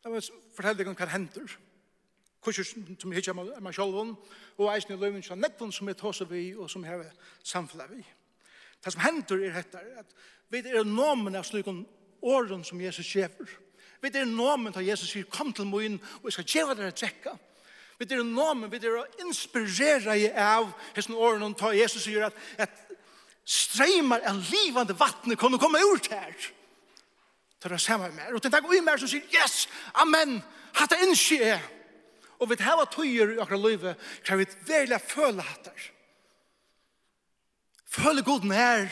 Jeg 0.05 0.13
vil 0.13 0.25
fortelle 0.53 0.77
deg 0.77 0.89
om 0.91 0.97
hva 0.99 1.07
hender. 1.09 1.53
Kurser 2.45 2.67
som 2.69 3.13
jeg 3.13 3.23
hittar 3.23 3.37
meg 3.39 3.73
selv 3.73 3.97
om, 4.03 4.11
og 4.59 4.67
eisen 4.69 4.93
i 4.93 4.99
løven 5.01 5.23
som 5.25 5.41
nekvun 5.41 5.71
som 5.73 5.89
jeg 5.89 5.97
tåser 5.97 6.29
vi, 6.29 6.51
og 6.53 6.69
som 6.69 6.85
jeg 6.85 7.07
samfunnet 7.41 7.89
vi. 7.89 8.03
Det 8.85 8.93
som 8.93 9.01
hender 9.01 9.47
er 9.47 9.55
dette, 9.57 9.81
at 10.03 10.11
vi 10.53 10.61
er 10.61 10.85
nomen 10.85 11.39
av 11.39 11.47
slik 11.49 11.71
åren 12.21 12.65
som 12.69 12.83
Jesus 12.85 13.09
kjever. 13.09 13.49
Vi 14.03 14.11
er 14.13 14.29
nomen 14.29 14.77
av 14.77 14.85
Jesus 14.85 15.09
sier, 15.09 15.25
kom 15.25 15.55
til 15.57 15.71
moin, 15.71 15.97
og 16.21 16.29
jeg 16.29 16.37
skal 16.37 16.51
gjeva 16.53 16.77
dere 16.77 16.93
trekka. 16.93 17.33
Vi 17.97 18.09
er 18.11 18.21
nomen, 18.29 18.69
vi 18.69 18.83
er 18.83 18.99
å 19.01 19.07
inspirera 19.25 20.19
i 20.21 20.27
av 20.29 20.69
hessen 20.93 21.17
åren, 21.17 21.57
og 21.57 21.79
Jesus 21.79 22.05
sier 22.05 22.27
at, 22.29 22.37
at 22.61 22.77
streimar 23.49 24.21
en 24.29 24.43
livande 24.51 24.99
vattne 25.01 25.39
kan 25.41 25.57
komme 25.57 25.81
ut 25.95 26.13
her. 26.13 26.37
Ja 26.37 26.64
til 27.65 27.75
å 27.77 27.81
se 27.81 27.97
meg 28.01 28.13
mer. 28.17 28.35
Og 28.37 28.43
til 28.45 28.53
takk 28.53 28.67
vi 28.69 28.83
mer 28.85 29.01
som 29.01 29.09
sier, 29.09 29.25
yes, 29.33 29.65
amen, 30.03 30.37
hatt 30.77 30.93
det 30.93 31.01
innskje 31.07 31.41
er. 31.55 31.65
Og 32.43 32.51
vi 32.51 32.59
hava 32.61 32.85
tøyer 32.91 33.35
i 33.35 33.41
akkurat 33.41 33.65
livet, 33.65 34.07
kan 34.27 34.41
vi 34.41 34.47
velja 34.69 34.99
føle 35.01 35.45
hatt 35.45 35.71
det. 35.71 35.89
Føle 37.95 38.25
god 38.27 38.45
nær. 38.51 38.91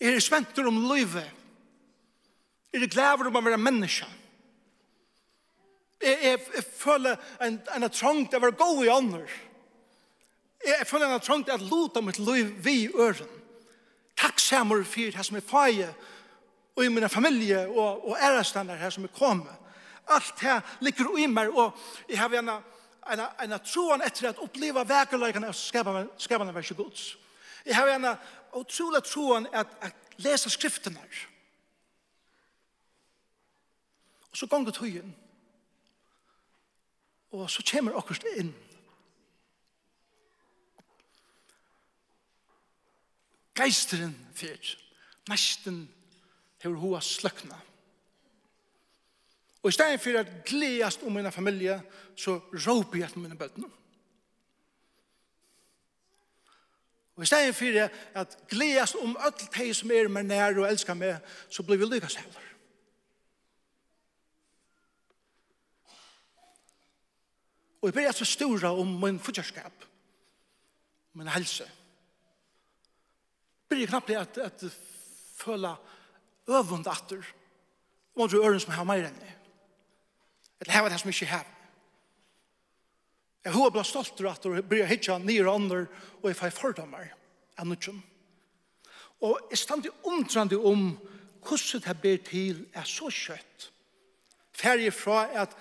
Er 0.00 0.16
det 0.16 0.22
sventur 0.24 0.70
om 0.70 0.80
livet? 0.88 1.28
Er 2.72 2.80
det 2.80 2.92
glæver 2.94 3.28
om 3.28 3.36
å 3.36 3.44
være 3.44 3.60
menneske? 3.60 4.08
Jeg, 6.02 6.16
jeg, 6.22 6.38
jeg 6.56 6.64
føler 6.78 7.18
en, 7.44 7.60
en 7.76 7.90
trang 7.92 8.24
til 8.26 8.40
å 8.40 8.42
være 8.46 8.58
god 8.58 8.80
i 8.86 8.90
andre. 8.90 9.26
Jeg, 10.64 10.78
jeg 10.78 10.88
føler 10.88 11.12
en 11.12 11.22
trang 11.22 11.44
til 11.46 11.54
å 11.54 11.68
lota 11.68 12.02
mitt 12.02 12.18
liv 12.22 12.56
vi 12.64 12.78
i 12.86 12.90
øren. 12.90 13.28
Takk 14.18 14.40
samer 14.40 14.82
for 14.86 15.12
det 15.12 15.26
som 15.26 15.38
er 15.38 15.46
feie 15.46 15.92
og 16.76 16.84
i 16.84 16.88
min 16.88 17.08
familie 17.08 17.68
og, 17.68 18.08
og 18.08 18.16
ærestander 18.22 18.76
her 18.76 18.90
som 18.90 19.04
er 19.04 19.08
kommet. 19.08 19.52
Alt 20.08 20.40
her 20.40 20.60
ligger 20.80 21.18
i 21.18 21.26
meg, 21.26 21.50
og 21.50 21.78
jeg 22.08 22.18
har 22.18 22.32
en, 22.38 22.48
en, 23.12 23.24
en 23.44 23.58
troen 23.64 24.02
etter 24.02 24.30
at 24.32 24.40
oppleva 24.42 24.84
vekerløkene 24.88 25.52
av 25.52 25.56
skapene 26.18 26.54
vers 26.54 26.72
gods. 26.76 27.04
Jeg 27.66 27.76
har 27.76 27.92
en 27.92 28.08
utrolig 28.58 29.02
troen 29.04 29.46
at, 29.52 29.68
at 29.80 30.16
lese 30.16 30.50
skriftene 30.50 30.98
her. 30.98 31.28
Og 34.32 34.36
så 34.36 34.46
ganger 34.46 34.72
tøyen. 34.72 35.14
Og 37.32 37.50
så 37.50 37.62
kommer 37.70 37.96
akkurat 37.96 38.24
inn. 38.36 38.54
Geisteren 43.54 44.16
fyrt. 44.34 44.78
Nesten 45.28 45.84
fyrt 45.86 46.01
hever 46.62 46.78
hoa 46.78 47.00
sløkna. 47.00 47.58
Og 49.62 49.68
i 49.68 49.72
stedet 49.72 50.00
for 50.00 50.18
at 50.18 50.30
gledast 50.46 51.02
om 51.02 51.12
mina 51.12 51.30
familie, 51.30 51.82
så 52.16 52.38
råper 52.52 52.98
jeg 52.98 53.10
til 53.10 53.22
mina 53.22 53.38
bøttene. 53.38 53.70
Og 57.16 57.22
i 57.22 57.26
stedet 57.26 57.54
for 57.54 57.90
at 58.20 58.38
gledast 58.48 58.96
om 58.98 59.16
öll 59.16 59.44
teg 59.52 59.74
som 59.76 59.90
er 59.94 60.08
meg 60.10 60.26
nær 60.26 60.58
og 60.58 60.66
elskar 60.66 60.96
meg, 60.98 61.20
så 61.50 61.62
blir 61.62 61.78
vi 61.78 61.90
lykkast 61.90 62.18
heller. 62.18 62.48
Og 67.82 67.88
jeg 67.88 67.94
blir 67.94 68.12
så 68.14 68.24
stora 68.24 68.70
om 68.78 68.90
min 69.04 69.18
futjarskap, 69.20 69.84
min 71.12 71.28
helse. 71.28 71.64
Jeg 73.70 73.78
blir 73.78 73.86
knappt 73.86 74.10
at, 74.10 74.38
at 74.38 74.64
føla 75.36 75.74
øvund 76.48 76.86
atter. 76.86 77.22
Og 78.14 78.30
du 78.30 78.42
øren 78.44 78.60
som 78.60 78.72
har 78.72 78.84
meir 78.84 79.06
enn 79.08 79.18
det. 79.20 79.34
Eller 80.60 80.76
heva 80.76 80.88
det 80.88 81.00
som 81.00 81.10
ikke 81.10 81.30
heva. 81.30 81.58
Jeg 83.42 83.54
hoa 83.56 83.70
blei 83.74 83.82
stoltur 83.84 84.28
atter 84.30 84.54
og 84.54 84.68
bryr 84.70 84.86
hitja 84.86 85.16
nir 85.18 85.48
og 85.48 85.56
ånder 85.56 85.88
og 86.20 86.28
jeg 86.30 86.38
fai 86.38 86.50
fordomar 86.54 87.08
av 87.58 87.66
nudjum. 87.66 87.98
Og 89.22 89.48
jeg 89.50 89.58
stand 89.58 89.86
i 89.86 89.94
undrande 90.06 90.58
om 90.58 90.92
hvordan 91.42 91.82
det 91.82 91.96
blir 92.00 92.22
til 92.22 92.66
er 92.74 92.86
så 92.86 93.10
kjøtt. 93.10 93.70
Færje 94.54 94.92
fra 94.94 95.24
at 95.42 95.56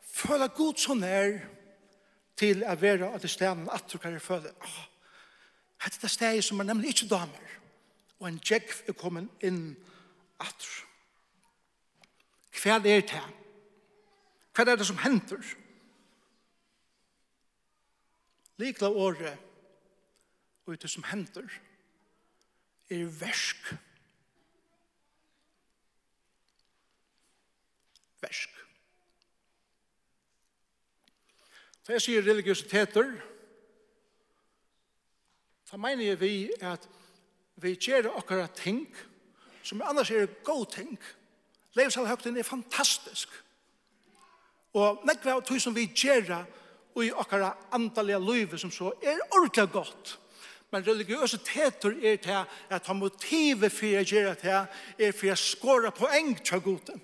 føla 0.00 0.46
god 0.46 0.80
så 0.80 0.94
nær 0.96 1.42
til 2.36 2.64
å 2.64 2.76
være 2.80 3.10
av 3.12 3.20
det 3.20 3.30
stedet 3.30 3.68
at 3.72 3.92
du 3.92 3.98
kan 3.98 4.16
føle 4.20 4.52
oh, 4.52 4.80
dette 5.84 6.00
det 6.00 6.10
stedet 6.10 6.44
som 6.44 6.60
er 6.60 6.68
nemlig 6.68 6.94
ikke 6.94 7.08
damer 7.10 7.52
og 8.20 8.28
en 8.28 8.40
djekv 8.40 8.88
er 8.88 8.96
kommet 8.96 9.44
inn 9.44 9.60
i 9.72 9.95
atter. 10.40 10.86
Hva 12.56 12.78
er 12.80 13.04
det? 13.04 13.22
Hva 14.56 14.64
er 14.64 14.78
det 14.80 14.86
som 14.88 14.98
henter? 14.98 15.42
Likla 18.56 18.88
året 18.88 19.42
og 20.66 20.78
det 20.80 20.90
som 20.90 21.04
henter 21.06 21.46
er 22.90 23.04
versk. 23.20 23.68
Versk. 28.22 28.56
Så 31.86 31.94
jeg 31.94 32.02
sier 32.02 32.24
religiøsiteter, 32.26 33.12
så 35.66 35.78
mener 35.78 36.08
jeg 36.08 36.20
vi 36.20 36.32
at 36.64 36.88
vi 37.62 37.76
gjør 37.76 38.10
akkurat 38.16 38.56
ting 38.58 38.88
som 38.90 39.15
som 39.66 39.82
annars 39.82 40.10
er 40.14 40.28
god 40.44 40.66
ting. 40.74 40.98
Leivsalhøgten 41.76 42.36
er 42.38 42.46
fantastisk. 42.46 43.28
Og 44.76 45.02
nekva 45.08 45.36
av 45.36 45.42
tog 45.46 45.60
som 45.60 45.74
vi 45.74 45.88
gjerra 45.88 46.44
og 46.96 47.02
i 47.04 47.12
okkara 47.12 47.50
andalega 47.76 48.20
løyve 48.20 48.58
som 48.60 48.72
så 48.72 48.92
er 49.02 49.20
ordentlig 49.30 49.66
godt. 49.72 50.16
Men 50.72 50.86
religiøsiteter 50.86 51.98
er 52.02 52.16
til 52.22 52.38
at 52.74 52.88
ha 52.88 52.94
motivet 52.96 53.72
for 53.72 53.98
å 53.98 54.04
gjøre 54.04 54.36
det 54.40 54.56
er 55.06 55.14
for 55.14 55.32
å 55.32 55.38
skåre 55.38 55.92
poeng 55.94 56.34
til 56.40 56.62
goden. 56.64 57.02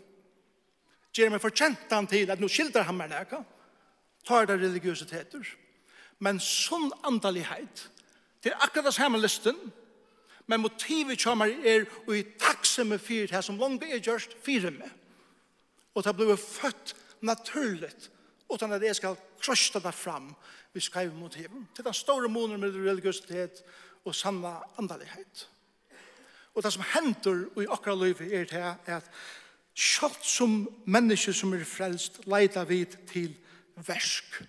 Gjør 1.13 1.35
meg 1.35 1.45
fortjentan 1.45 2.09
til 2.09 2.31
at 2.33 2.41
nå 2.41 2.49
skildrer 2.49 2.89
han 2.89 2.97
meg 2.97 3.13
nækka. 3.13 3.43
Tar 4.27 4.49
det 4.49 4.59
religiøsiteter. 4.63 5.45
Men 6.23 6.41
sånn 6.41 6.91
andalighet, 7.05 7.87
det 8.43 8.53
er 8.53 8.65
akkurat 8.65 8.89
det 8.89 8.97
samme 8.97 9.21
listen, 9.21 9.59
Men 10.47 10.61
motivet 10.61 11.23
kommer 11.23 11.53
er 11.65 11.87
og 12.07 12.17
i 12.17 12.25
takse 12.39 12.85
med 12.85 12.99
fyrt 12.99 13.31
her 13.31 13.45
som 13.45 13.61
langt 13.61 13.85
er 13.85 14.03
gjørst 14.03 14.35
fyre 14.45 14.71
med. 14.71 14.91
Og 15.95 16.05
det 16.05 16.17
blir 16.17 16.37
født 16.37 16.97
naturligt 17.23 18.11
utan 18.53 18.73
at 18.73 18.83
jeg 18.83 18.97
skal 18.97 19.17
krøsta 19.41 19.81
det 19.81 19.95
fram 19.95 20.33
vi 20.73 20.81
skriver 20.81 21.15
motivet. 21.15 21.67
Det 21.73 21.83
er 21.83 21.91
den 21.91 21.95
store 21.95 22.29
månen 22.29 22.61
med 22.61 22.75
religiøsitet 22.75 23.63
og 24.05 24.15
sanna 24.15 24.55
andalighet. 24.79 25.49
Og 26.55 26.63
det 26.63 26.73
som 26.73 26.85
hender 26.95 27.45
i 27.61 27.67
akkurat 27.69 27.99
livet 27.99 28.33
er 28.33 28.45
det 28.45 28.93
at 28.93 29.09
kjalt 29.75 30.25
som 30.25 30.67
menneske 30.85 31.33
som 31.33 31.53
er 31.57 31.65
frelst, 31.65 32.21
leida 32.29 32.65
vid 32.69 32.97
til 33.09 33.33
versk. 33.77 34.43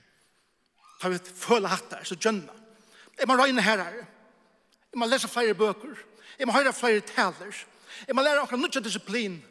Ta 1.02 1.12
vi 1.12 1.20
føle 1.20 1.72
hatt 1.72 1.90
der, 1.92 2.04
så 2.04 2.16
gjønna. 2.16 2.52
Jeg 3.20 3.28
må 3.28 3.38
røyne 3.40 3.62
her 3.62 3.84
her. 3.84 4.04
Jeg 4.94 5.00
må 5.00 5.06
lese 5.06 5.28
flere 5.28 5.54
bøker. 5.54 5.96
Jeg 6.40 6.48
må 6.48 6.54
høre 6.54 6.74
flere 6.74 7.02
taler. 7.02 7.66
Jeg 8.08 8.16
må 8.16 8.22
lære 8.22 8.42
akkurat 8.42 8.60
nødvendig 8.60 8.84
disiplin. 8.84 9.44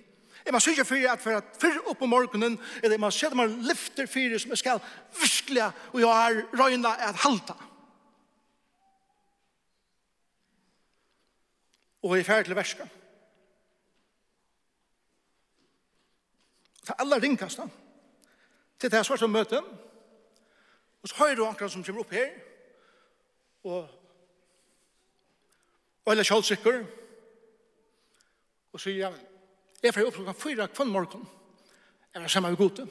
Jeg 0.45 0.53
må 0.53 0.61
sørge 0.61 0.85
for 0.85 1.13
at 1.13 1.21
for 1.21 1.31
at 1.31 1.45
fyrir 1.61 1.89
opp 1.91 2.03
om 2.03 2.09
morgenen, 2.09 2.61
eller 2.77 2.91
jeg 2.91 3.01
må 3.01 3.11
se 3.11 3.27
at 3.27 3.37
man 3.37 3.63
lyfter 3.63 4.07
fyrir 4.07 4.39
som 4.39 4.51
jeg 4.51 4.59
skal 4.59 4.81
virkelig, 5.21 5.63
og 5.93 6.01
jeg 6.01 6.09
har 6.09 6.43
røyne 6.63 6.89
at 6.89 7.15
halta. 7.15 7.55
Og 12.03 12.17
jeg 12.17 12.21
er 12.21 12.25
ferdig 12.25 12.45
til 12.45 12.57
verska. 12.57 12.87
Det 16.83 16.91
er 16.91 17.01
alle 17.01 17.23
ringkasta. 17.23 17.67
Til 18.79 18.91
det 18.91 18.99
er 18.99 19.03
svart 19.03 19.31
møte. 19.31 19.63
Og 21.03 21.09
så 21.09 21.15
høyre 21.15 21.37
du 21.37 21.47
akkurat 21.47 21.73
som 21.73 21.85
kommer 21.85 22.01
opp 22.01 22.11
her, 22.11 22.31
og 23.65 24.02
og 26.05 26.13
eller 26.13 26.27
kjølsikker, 26.27 26.83
og 28.73 28.81
sier, 28.81 29.19
jeg 29.83 29.95
får 29.95 30.09
opp 30.09 30.17
klokken 30.19 30.39
fyra 30.39 30.69
kvann 30.73 30.93
morgen, 30.93 31.27
jeg 32.15 32.23
er 32.23 32.33
sammen 32.33 32.53
med 32.53 32.61
gode, 32.61 32.87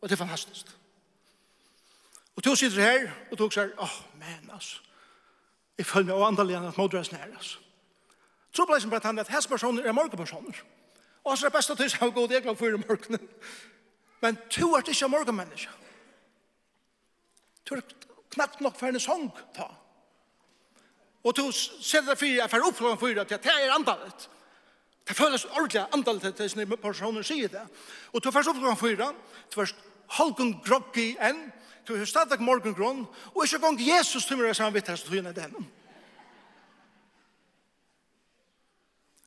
og 0.00 0.08
det 0.08 0.16
er 0.16 0.22
fantastisk. 0.22 0.72
Og 2.36 2.42
to 2.44 2.54
sitter 2.56 2.82
her, 2.82 3.06
og 3.30 3.38
tog 3.38 3.52
sier, 3.52 3.72
åh, 3.78 3.84
oh, 3.84 4.18
men 4.20 4.50
altså, 4.52 4.82
jeg 5.78 5.86
føler 5.86 6.10
meg 6.10 6.16
av 6.16 6.26
andre 6.28 6.46
igjen 6.50 6.68
at 6.68 6.80
modreisen 6.80 7.16
her, 7.16 7.32
altså. 7.32 7.62
Trobleisen 8.56 8.90
på 8.90 8.96
som 8.96 9.02
bare 9.02 9.20
er 9.20 9.26
at 9.26 9.32
hans 9.34 9.46
personer 9.46 9.84
er 9.84 9.92
morgenpersoner, 9.92 10.60
og 11.24 11.38
så 11.38 11.46
er 11.46 11.50
det 11.50 11.56
beste 11.56 11.76
til 11.76 11.90
seg 11.90 12.06
å 12.06 12.14
gå 12.14 12.26
det 12.30 12.42
klokka 12.44 12.64
fyra 12.64 12.80
morgenen, 12.80 13.28
men 14.22 14.38
to 14.50 14.72
er 14.76 14.84
ikke 14.86 15.08
morgenmenneske. 15.12 15.72
Du 17.66 17.74
er 17.74 17.82
knapt 18.32 18.60
nok 18.60 18.78
for 18.78 18.88
en 18.88 19.00
sång, 19.00 19.26
ta. 19.56 19.66
Og 21.26 21.34
du 21.34 21.50
setter 21.50 22.12
det 22.12 22.20
fyrir, 22.20 22.38
jeg 22.38 22.50
får 22.50 22.64
opp 22.68 22.76
klokken 22.78 23.00
fyrir, 23.00 23.24
til 23.26 23.34
at 23.34 23.46
det 23.46 23.52
er 23.52 23.74
andalet. 23.74 24.28
Det 25.06 25.16
føles 25.16 25.44
ordentlig 25.44 25.82
andalet 25.94 26.36
til 26.38 26.50
sine 26.50 26.78
personer 26.78 27.26
sier 27.26 27.50
det. 27.50 27.64
Og 28.14 28.22
du 28.22 28.30
får 28.30 28.50
opp 28.52 28.60
klokken 28.60 28.78
fyrir, 28.78 29.16
du 29.50 29.58
får 29.58 29.72
halvgång 30.18 30.52
grogg 30.66 31.00
enn, 31.02 31.48
du 31.86 31.96
har 31.96 32.06
stadig 32.06 32.38
morgengrunn, 32.42 33.02
og 33.34 33.42
ikke 33.42 33.62
gong 33.62 33.80
Jesus 33.82 34.26
til 34.26 34.38
meg 34.38 34.54
samvittighet, 34.54 35.02
så 35.02 35.10
tog 35.10 35.34
den. 35.34 35.68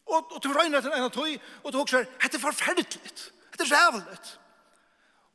Og, 0.09 0.31
og 0.31 0.39
du 0.43 0.49
røyner 0.55 0.81
til 0.81 0.95
en 0.95 1.05
av 1.05 1.13
tog, 1.13 1.35
og 1.63 1.71
du 1.71 1.81
også 1.83 2.01
er, 2.01 2.09
dette 2.23 2.39
er 2.39 2.43
forferdelig, 2.47 2.88
dette 2.95 3.67
er 3.67 3.75
rævlig. 3.75 4.33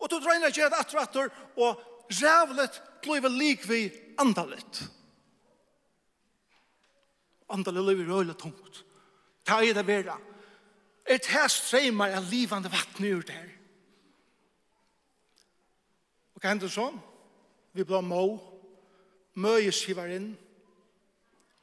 Og 0.01 0.11
du 0.11 0.17
røyner 0.21 0.53
til 0.53 0.65
at 0.65 0.81
atter 0.81 0.99
og 0.99 1.07
atter, 1.09 1.33
og 1.57 1.87
rævlig 2.21 2.69
blir 3.05 3.33
lik 3.37 3.69
vi 3.69 3.87
andalet. 4.19 4.65
Andalet 4.65 4.87
åndelig 7.55 7.83
liv 7.87 8.03
er 8.03 8.15
øyelig 8.19 8.37
tungt. 8.39 8.85
Ta 9.47 9.61
i 9.63 9.73
det 9.73 9.87
vera. 9.87 10.19
Er 11.07 11.19
det 11.19 11.51
streymar 11.51 12.17
av 12.17 12.31
livande 12.31 12.71
vatten 12.73 13.05
ur 13.05 13.23
der. 13.23 13.51
Og 16.35 16.41
hva 16.41 16.51
hender 16.51 16.73
sånn? 16.73 16.97
Vi 17.75 17.85
blir 17.85 18.05
må, 18.05 18.25
møye 19.35 19.73
skivar 19.75 20.11
inn, 20.15 20.33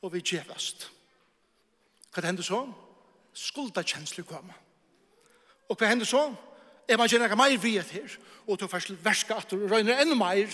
og 0.02 0.14
vi 0.14 0.22
djevast. 0.22 0.90
Hva 2.12 2.24
hender 2.26 2.46
sånn? 2.46 2.74
Skulda 3.34 3.84
kjensler 3.88 4.28
koma. 4.28 4.56
Og 5.72 5.78
hva 5.80 5.90
hender 5.90 6.10
sånn? 6.10 6.36
Er 6.90 7.00
man 7.00 7.08
gjennom 7.08 7.38
meir 7.40 7.60
viet 7.62 7.94
her, 7.96 8.18
og 8.46 8.60
du 8.60 8.68
først 8.68 8.92
verska 9.06 9.38
at 9.40 9.54
du 9.54 9.64
røyner 9.64 10.02
enn 10.04 10.12
meir, 10.20 10.52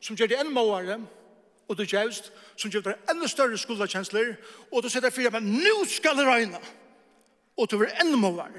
som 0.00 0.16
gjør 0.16 0.30
det 0.32 0.38
enn 0.40 0.52
måare, 0.54 0.96
og 0.96 1.25
og 1.68 1.78
du 1.78 1.84
gjevst, 1.84 2.32
som 2.56 2.70
gjevst 2.70 2.86
deg 2.86 3.10
enda 3.10 3.28
større 3.30 3.58
skuldakjensler, 3.58 4.36
og 4.70 4.82
du 4.82 4.88
sitter 4.90 5.10
fyrir, 5.10 5.32
men 5.34 5.48
nu 5.58 5.84
skal 5.90 6.18
det 6.18 6.26
regna, 6.28 6.60
og 7.56 7.70
du 7.70 7.78
vil 7.80 7.94
enda 8.02 8.18
måvar, 8.20 8.52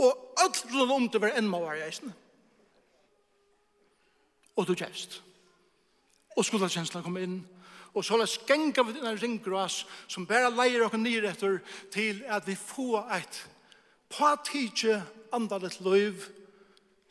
og 0.00 0.42
alt 0.42 0.64
rundt 0.72 0.92
om 0.92 1.08
du 1.08 1.18
vil 1.18 1.32
enda 1.36 1.50
måvar 1.50 1.78
i 1.78 1.86
eisen. 1.86 2.12
Og 4.56 4.66
du 4.68 4.74
gjevst. 4.74 5.22
Og 6.36 6.44
skuldakjensler 6.44 7.04
kom 7.04 7.16
inn, 7.20 7.40
og 7.94 8.04
så 8.06 8.18
la 8.18 8.26
skenka 8.28 8.84
vi 8.86 8.94
denne 8.94 9.16
ringgras, 9.18 9.82
som 10.08 10.26
bare 10.28 10.52
leier 10.54 10.84
oss 10.86 10.94
nyr 10.98 11.26
etter, 11.32 11.58
til 11.90 12.22
at 12.28 12.46
vi 12.46 12.54
får 12.54 13.08
et 13.16 13.40
patidje 14.10 15.00
andalet 15.34 15.80
løyv, 15.82 16.28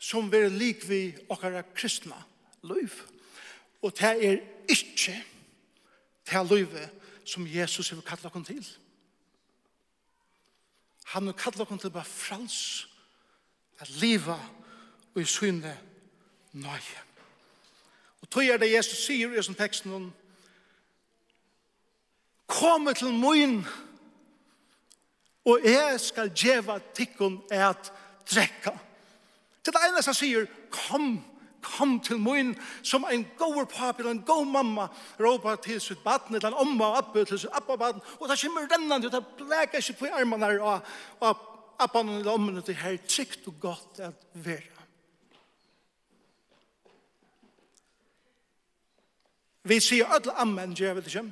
som 0.00 0.30
vi 0.32 0.40
er 0.40 0.54
lik 0.54 0.86
vi 0.88 1.02
okkara 1.28 1.62
kristna 1.76 2.16
løyv. 2.64 2.94
Og 3.82 3.92
det 3.96 4.14
er 4.24 4.40
ikke 4.68 5.18
til 6.30 6.46
løyve 6.50 6.88
som 7.24 7.46
Jesus 7.46 7.92
vil 7.92 8.02
kalla 8.06 8.30
oss 8.30 8.46
til. 8.46 8.66
Han 11.04 11.26
vil 11.26 11.34
kalla 11.34 11.66
oss 11.66 11.82
til 11.82 11.90
bare 11.90 12.04
frals 12.04 12.88
at 13.78 13.90
liva 13.90 14.38
og 15.14 15.22
i 15.22 15.24
synne 15.24 15.76
nøye. 16.52 17.04
Og 18.22 18.30
tog 18.30 18.44
er 18.44 18.58
det 18.58 18.72
Jesus 18.72 19.06
sier 19.06 19.32
i 19.32 19.42
som 19.42 19.54
teksten 19.54 19.92
om 19.92 20.10
Kom 22.50 22.88
til 22.98 23.12
moin 23.14 23.60
og 25.44 25.64
jeg 25.64 26.00
skal 26.00 26.30
djeva 26.36 26.78
tikkun 26.94 27.38
et 27.52 27.92
drekka. 28.28 28.72
Til 29.64 29.72
det 29.72 29.82
eneste 29.88 30.10
han 30.10 30.18
sier, 30.18 30.46
kom 30.70 31.18
kom 31.62 31.98
til 32.00 32.18
min 32.20 32.54
som 32.82 33.04
en 33.10 33.26
god 33.38 33.66
papi 33.72 34.02
eller 34.02 34.16
en 34.16 34.24
god 34.26 34.46
mamma 34.46 34.88
råpa 35.20 35.56
til 35.62 35.80
sitt 35.80 36.02
baden 36.04 36.36
eller 36.36 36.48
en 36.48 36.66
omma 36.66 36.90
og 36.90 36.98
abbe 36.98 37.24
til 37.24 37.38
sitt 37.38 37.54
abba 37.54 37.76
baden 37.76 38.02
og 38.18 38.28
det 38.28 38.40
kommer 38.40 38.68
rennende 38.72 39.06
og 39.06 39.12
det 39.12 39.22
bleker 39.38 39.84
seg 39.84 39.98
på 39.98 40.10
armene 40.12 40.46
her 40.46 40.60
og, 40.60 40.92
og 41.20 41.46
abban 41.80 42.08
eller 42.18 42.32
ommen 42.32 42.62
til 42.62 42.74
her 42.74 42.96
trygt 43.08 43.48
og 43.48 43.60
godt 43.60 44.00
at 44.00 44.28
være 44.34 44.80
Vi 49.62 49.76
sier 49.84 50.08
alle 50.08 50.32
ammen, 50.40 50.72
jeg 50.78 50.96
vet 50.96 51.06
ikke, 51.06 51.26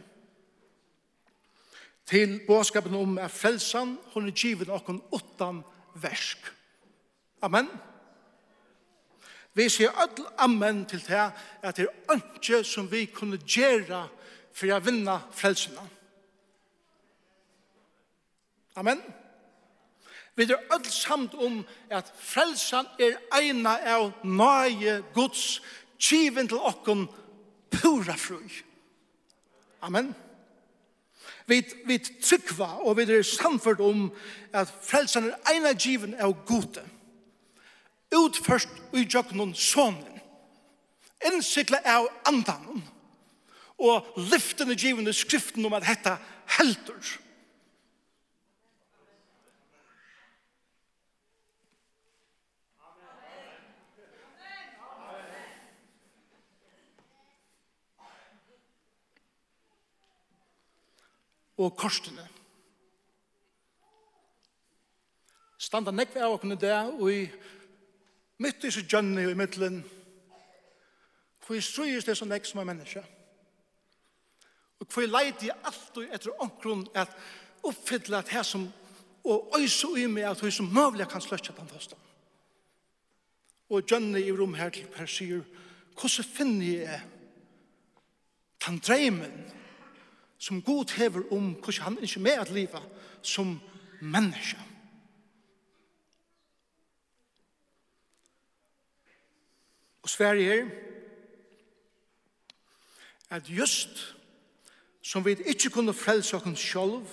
til 2.08 2.40
båskapen 2.46 2.94
om 2.94 3.18
er 3.18 3.32
frelsan, 3.32 3.96
hun 4.12 4.28
er 4.28 4.36
givet 4.36 4.68
noen 4.68 5.00
åttan 5.12 5.62
versk. 6.00 6.50
Amen. 7.42 7.68
Amen. 7.68 7.87
Vi 9.58 9.66
sier 9.68 9.90
all 9.98 10.26
amen 10.38 10.84
til 10.86 11.00
det 11.02 11.18
at 11.66 11.76
det 11.76 11.88
er 11.88 12.12
ønske 12.14 12.60
som 12.64 12.86
vi 12.90 13.08
kunne 13.10 13.40
gjøre 13.42 14.04
for 14.54 14.70
å 14.70 14.78
vinne 14.86 15.16
frelsene. 15.34 15.82
Amen. 18.78 19.00
Vi 20.38 20.46
er 20.46 20.60
all 20.70 20.84
samt 20.86 21.34
om 21.34 21.64
at 21.90 22.12
frelsan 22.22 22.86
er 23.02 23.16
eina 23.34 23.72
av 23.96 24.12
nøye 24.22 25.00
Guds 25.16 25.58
kiven 25.98 26.46
til 26.46 26.62
åkken 26.62 27.08
pura 27.74 28.14
fru. 28.14 28.38
Amen. 29.82 30.12
Vi, 31.50 31.64
vi 31.86 31.98
trykva 31.98 32.76
og 32.84 33.00
vi 33.00 33.08
er 33.10 33.26
samført 33.26 33.82
om 33.82 34.06
at 34.52 34.70
frelsen 34.86 35.32
er 35.32 35.50
eina 35.50 35.74
given 35.74 36.14
av 36.14 36.36
gode 36.46 36.86
utførst 38.14 38.68
i 38.96 39.04
jøgnen 39.04 39.54
sonen, 39.54 40.20
innsiklet 41.26 41.86
av 41.86 42.08
andan 42.28 42.82
og 43.78 44.06
lyftende 44.16 44.76
givende 44.78 45.12
skriften 45.14 45.66
om 45.66 45.74
at 45.78 45.86
hetta 45.86 46.16
helter. 46.58 47.18
og 61.58 61.74
korsene. 61.78 62.24
Standa 65.58 65.90
nekve 65.90 66.22
av 66.22 66.36
åkne 66.36 66.56
det, 66.58 66.74
og 66.96 67.10
i 67.10 67.24
mitt 68.38 68.64
i 68.64 68.70
sitt 68.70 68.90
gjønne 68.90 69.30
i 69.30 69.36
middelen, 69.38 69.82
hvor 71.46 71.56
jeg 71.56 71.64
strøyes 71.64 72.04
det 72.04 72.16
som 72.16 72.30
jeg 72.32 72.46
som 72.46 72.60
er 72.60 72.68
menneske. 72.68 73.04
Og 74.78 74.86
hvor 74.86 75.02
jeg 75.02 75.10
leide 75.10 75.46
i 75.46 75.54
alt 75.64 75.96
og 75.96 76.14
etter 76.14 76.42
omkron 76.42 76.86
at 76.94 77.14
oppfylle 77.66 78.18
at 78.18 78.28
her 78.28 78.42
som 78.46 78.68
og 79.28 79.58
øyse 79.58 79.88
i 79.98 80.06
meg 80.06 80.24
at 80.24 80.40
hun 80.40 80.52
som 80.54 80.70
møvlig 80.72 81.08
kan 81.08 81.20
sløtje 81.20 81.54
den 81.56 81.68
første. 81.68 81.96
Og 83.68 83.84
gjønne 83.84 84.20
i 84.22 84.32
rom 84.32 84.54
her 84.54 84.70
til 84.72 84.86
Per 84.88 85.06
sier, 85.06 85.42
hvordan 85.98 86.24
finner 86.24 86.66
jeg 86.66 87.00
den 88.66 88.78
dreimen 88.78 89.34
som 90.38 90.62
god 90.62 90.94
hever 90.96 91.26
om 91.32 91.52
hvordan 91.52 91.82
han 91.82 91.98
ikke 92.02 92.20
med 92.20 92.40
at 92.40 92.50
livet 92.50 92.82
som 93.22 93.58
menneske. 94.00 94.67
Og 100.08 100.12
Sverige 100.12 100.44
her, 100.44 100.68
at 103.30 103.50
just 103.50 104.16
som 105.02 105.24
vi 105.24 105.36
ikke 105.46 105.70
kunne 105.70 105.94
frelse 105.94 106.36
oss 106.36 106.60
selv, 106.60 107.06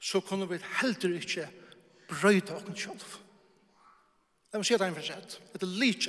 så 0.00 0.20
kunne 0.20 0.48
vi 0.48 0.58
heller 0.80 1.20
ikke 1.20 1.48
brøyde 2.08 2.54
oss 2.54 2.80
selv. 2.80 3.04
Det 4.52 4.56
må 4.56 4.62
si 4.64 4.72
det 4.72 4.88
en 4.88 4.96
versett. 4.96 5.36
Det 5.52 5.62
er 5.62 5.76
litt. 5.84 6.08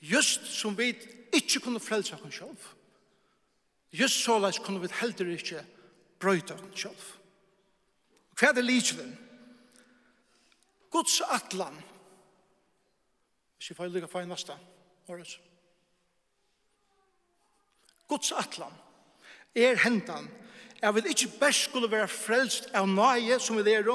Just 0.00 0.46
som 0.46 0.78
vi 0.78 0.94
ikke 1.32 1.60
kunne 1.60 1.80
frelse 1.80 2.16
oss 2.16 2.40
selv, 2.40 2.68
just 3.92 4.24
så 4.24 4.38
leis 4.38 4.58
kunne 4.58 4.80
vi 4.80 4.94
heller 5.02 5.36
ikke 5.36 5.66
brøyta 6.18 6.54
oss 6.54 6.80
selv. 6.80 7.10
Hva 8.40 8.48
er 8.48 8.56
det 8.56 8.70
likjent? 8.72 9.18
Guds 10.88 11.20
atlan 11.28 11.76
Ikke 13.64 13.78
feil 13.78 13.94
lykke 13.96 14.08
feil 14.12 14.26
nasta, 14.28 14.58
året. 15.08 15.38
Guds 18.08 18.32
atlan 18.36 18.72
er 19.56 19.78
hentan 19.80 20.28
Jeg 20.82 20.94
vil 20.94 21.06
ikke 21.08 21.28
bare 21.40 21.52
skulle 21.56 21.88
være 21.90 22.08
frelst 22.12 22.66
av 22.76 22.84
nøye 22.84 23.38
som 23.40 23.56
vi 23.56 23.72
er, 23.72 23.86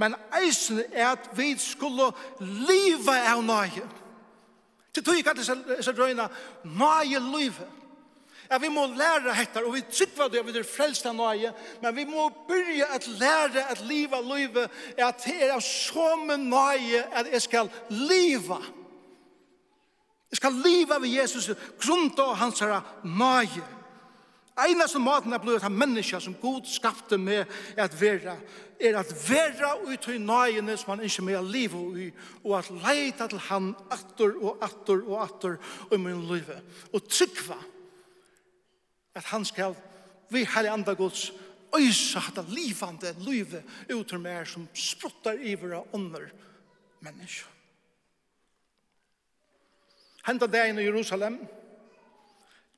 men 0.00 0.14
eisen 0.38 0.78
er 0.92 1.10
at 1.10 1.26
vi 1.36 1.50
skulle 1.60 2.06
liva 2.40 3.18
av 3.34 3.42
nøye. 3.44 3.84
Til 4.94 5.04
tog 5.04 5.18
ikke 5.18 5.34
at 5.34 5.42
det 5.42 5.76
er 5.76 5.92
drøyna 5.92 6.30
nøye 6.64 7.20
livet. 7.20 7.68
Ja, 8.48 8.56
vi 8.58 8.72
må 8.72 8.86
lære 8.86 9.34
hettar, 9.36 9.68
og 9.68 9.74
vi 9.74 9.84
tryggva 9.92 10.30
det, 10.32 10.40
vi 10.46 10.56
er 10.56 10.64
frelst 10.64 11.04
av 11.04 11.18
nøye, 11.18 11.52
men 11.82 11.96
vi 11.96 12.08
må 12.08 12.30
byrja 12.48 12.88
at 12.96 13.12
lære 13.20 13.68
at 13.68 13.84
liva 13.84 14.22
livet, 14.24 14.72
at 14.96 15.20
det 15.26 15.36
er 15.36 15.52
av 15.52 15.60
som 15.60 16.24
nøye 16.32 17.04
at 17.12 17.28
jeg 17.28 17.44
skal 17.44 17.68
liva. 17.92 18.62
Jeg 20.30 20.40
skal 20.40 20.60
liva 20.64 20.98
ved 21.00 21.08
Jesus 21.08 21.50
grunnt 21.80 22.18
av 22.20 22.36
hans 22.36 22.60
herre 22.60 22.82
nage. 23.04 23.64
Einaste 24.58 24.98
maten 24.98 25.32
er 25.32 25.40
blod 25.40 25.62
av 25.62 25.72
mennesker 25.72 26.20
som 26.20 26.34
Gud 26.40 26.66
skapte 26.68 27.18
med 27.20 27.46
at 27.78 27.94
vera 28.00 28.34
er 28.78 28.94
at 28.98 29.10
vera 29.26 29.72
ut 29.86 30.06
i 30.10 30.18
nøyene 30.22 30.76
som 30.78 30.92
han 30.94 31.02
ikke 31.06 31.24
med 31.26 31.38
å 31.38 31.42
og 31.46 31.98
i 31.98 32.06
og 32.44 32.54
at 32.58 32.70
leita 32.84 33.26
til 33.30 33.42
han 33.48 33.72
atter 33.90 34.36
og 34.38 34.62
atter 34.62 35.02
og 35.02 35.16
atter 35.22 35.58
i 35.94 35.98
min 35.98 36.22
liv 36.30 36.50
og 36.92 37.08
tryggva 37.10 37.58
at 39.18 39.30
han 39.32 39.46
skal 39.46 39.74
vi 40.30 40.44
herre 40.46 40.74
andre 40.74 40.94
gods 40.94 41.30
øysa 41.74 42.22
hatt 42.22 42.50
livande 42.54 43.14
livet 43.26 43.66
ut 43.90 44.12
i 44.12 44.22
mer 44.22 44.46
som 44.48 44.68
spruttar 44.74 45.40
i 45.42 45.56
vera 45.58 45.82
ånder 45.92 46.30
mennesker. 47.04 47.57
Henda 50.26 50.46
dagen 50.46 50.78
i 50.78 50.84
Jerusalem, 50.84 51.38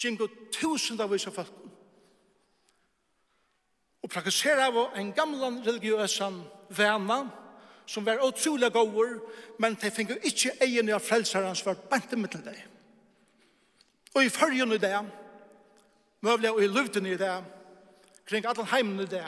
gingo 0.00 0.28
tusen 0.52 1.00
av 1.00 1.10
vise 1.12 1.32
folk. 1.34 1.52
Og 4.00 4.10
praktisera 4.10 4.70
av 4.70 4.96
en 4.96 5.12
gamlan 5.12 5.60
religiøsan 5.66 6.40
vana, 6.76 7.22
som 7.86 8.06
var 8.06 8.22
utrolig 8.22 8.70
gåur, 8.72 9.16
men 9.58 9.74
de 9.74 9.90
finner 9.90 10.20
ikke 10.22 10.54
egen 10.62 10.92
av 10.94 11.02
frelseren 11.02 11.56
som 11.58 11.72
var 11.72 11.80
bant 11.90 12.12
i 12.12 12.18
middel 12.20 12.44
deg. 12.44 12.60
Og 14.14 14.24
i 14.24 14.30
fyrjun 14.30 14.74
i 14.74 14.78
det, 14.82 14.94
møvlig 16.22 16.52
og 16.52 16.62
i 16.62 16.70
luften 16.70 17.06
i 17.06 17.18
det, 17.18 17.34
kring 18.26 18.46
alle 18.46 18.66
heimen 18.70 19.02
i 19.02 19.10
det, 19.10 19.24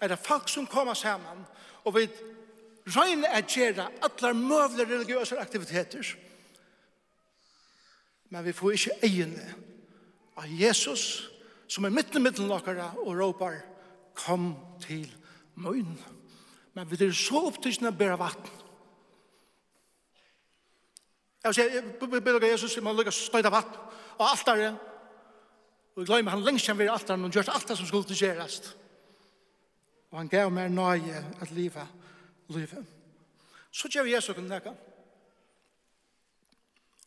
er 0.00 0.12
det 0.12 0.20
folk 0.20 0.48
som 0.52 0.66
kommer 0.66 0.94
sammen, 0.94 1.46
og 1.84 1.96
vi 1.96 2.06
røyne 2.92 3.30
er 3.32 3.46
gjerne 3.48 3.88
alle 4.04 4.34
møvlige 4.36 4.90
religiøse 4.90 5.38
aktiviteter, 5.40 6.14
men 8.34 8.42
vi 8.42 8.52
får 8.52 8.72
ikke 8.74 8.94
egne 9.06 9.44
av 10.34 10.50
Jesus, 10.50 11.30
som 11.70 11.86
er 11.86 11.92
midt 11.94 12.16
i 12.18 12.22
midten 12.22 12.50
dere, 12.50 12.88
og 13.04 13.14
råper, 13.14 13.60
kom 14.18 14.56
til 14.82 15.06
møyen. 15.54 15.94
Men 16.74 16.88
vi 16.90 16.98
er 16.98 17.12
så 17.14 17.44
opptidsen 17.46 17.86
å 17.86 17.92
bære 17.94 18.16
vatten. 18.18 18.48
Jeg 21.44 21.52
vil 21.52 21.54
si, 21.54 21.66
jeg 21.78 22.24
beder 22.26 22.46
Jesus, 22.48 22.74
jeg 22.74 22.82
må 22.82 22.94
lukke 22.96 23.12
støyde 23.14 23.52
vatten, 23.54 23.78
og 24.18 24.24
alt 24.26 24.50
er 24.50 24.58
det, 24.64 24.72
og 25.94 26.02
jeg 26.02 26.10
glemmer 26.10 26.34
han 26.34 26.42
lengst 26.42 26.66
kjenner 26.66 26.90
alt 26.90 27.06
er 27.06 27.20
det, 27.20 27.28
og 27.28 27.38
gjør 27.38 27.52
alt 27.54 27.68
det 27.70 27.76
som 27.78 27.86
skulle 27.86 28.08
til 28.08 28.18
gjerast. 28.18 28.72
Og 30.10 30.18
han 30.18 30.32
gav 30.32 30.50
meg 30.50 30.74
nøye 30.74 31.22
at 31.38 31.54
livet, 31.54 31.94
livet. 32.50 32.82
Så 33.70 33.90
gjør 33.94 34.10
Jesus 34.10 34.34
kunne 34.34 34.50
nekka. 34.50 34.74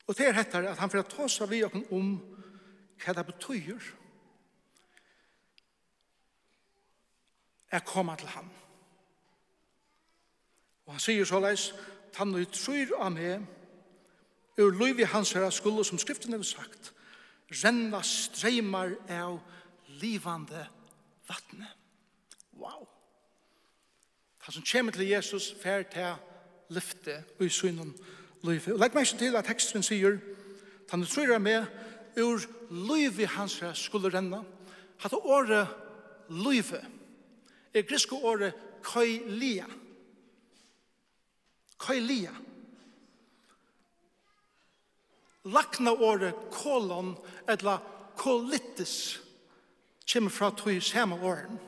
Og 0.08 0.18
det 0.18 0.28
er 0.28 0.38
hettar 0.38 0.68
at 0.70 0.80
han 0.80 0.92
får 0.92 1.08
ta 1.12 1.28
seg 1.32 1.52
vi 1.52 1.64
okken 1.68 1.86
om 1.92 2.14
hva 2.98 3.14
det 3.14 3.26
betyr 3.28 3.90
er 7.72 7.84
koma 7.86 8.16
til 8.16 8.32
ham. 8.32 8.50
Og 10.88 10.96
han 10.96 11.04
sier 11.04 11.28
såleis, 11.28 11.74
han 12.16 12.34
og 12.34 12.54
tror 12.56 12.94
av 12.98 13.12
meg, 13.14 13.44
ur 14.58 14.72
liv 14.74 15.04
i 15.04 15.10
hans 15.12 15.36
herra 15.36 15.52
skulle, 15.54 15.84
som 15.86 16.00
skriften 16.02 16.34
har 16.34 16.46
sagt, 16.48 16.94
renna 17.52 18.00
streymar 18.02 18.96
av 19.12 19.38
livande 20.02 20.64
vattnet. 21.28 21.76
Wow! 22.58 22.88
Han 24.48 24.56
som 24.56 24.66
kommer 24.72 24.96
til 24.96 25.12
Jesus, 25.12 25.52
fer 25.62 25.84
til 25.92 26.16
lyfte 26.74 27.20
og 27.38 27.46
i 27.46 27.52
synen 27.54 27.94
liv. 28.48 28.68
Og 28.74 28.80
legg 28.82 28.96
meg 28.96 29.10
til 29.20 29.36
at 29.36 29.48
teksten 29.48 29.86
sier, 29.86 30.20
han 30.92 31.04
tror 31.06 31.34
jeg 31.34 31.42
med, 31.44 31.66
ur 32.18 32.42
liv 32.72 33.20
i 33.20 33.30
hans 33.30 33.60
skulle 33.78 34.12
renna. 34.14 34.42
Hatt 35.04 35.14
året 35.14 35.68
liv, 36.30 36.72
er 37.74 37.86
griske 37.86 38.16
året 38.16 38.56
koilia. 38.84 39.68
Koilia. 41.78 42.34
Lakna 45.48 45.94
året 45.94 46.36
kolon, 46.52 47.14
etla 47.48 47.78
kolittis, 48.18 49.20
kommer 50.08 50.32
fra 50.32 50.50
tog 50.52 50.82
samme 50.84 51.16
åren. 51.24 51.60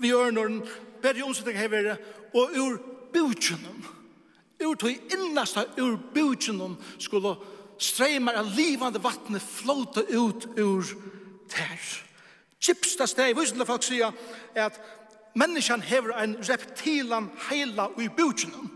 Vi 0.00 0.08
gjør 0.08 0.32
når 0.32 0.48
den 0.48 0.60
bedre 1.02 1.24
omsetning 1.24 1.70
vært, 1.70 2.00
og 2.34 2.52
ur 2.56 2.76
bujtjennom, 3.12 3.80
Ur 4.60 4.74
tog 4.74 4.98
innasta 5.12 5.64
ur 5.76 5.96
bujunum 6.14 6.76
skulle 6.98 7.36
streymar 7.78 8.34
av 8.34 8.54
livande 8.56 8.98
vattnet 8.98 9.42
flåta 9.42 10.00
ut 10.00 10.46
ur 10.56 10.84
ter. 11.48 11.80
Kipsta 12.60 13.06
steg, 13.06 13.36
vissende 13.36 13.66
folk 13.66 13.82
sier 13.82 14.12
at 14.54 14.76
menneskjan 15.34 15.80
hever 15.80 16.12
en 16.20 16.36
reptilan 16.44 17.30
heila 17.48 17.88
ui 17.96 18.08
bygjennom. 18.08 18.68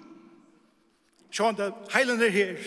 Sjåan 1.35 1.59
det, 1.59 1.73
heilen 1.93 2.23
er 2.23 2.33
her. 2.33 2.59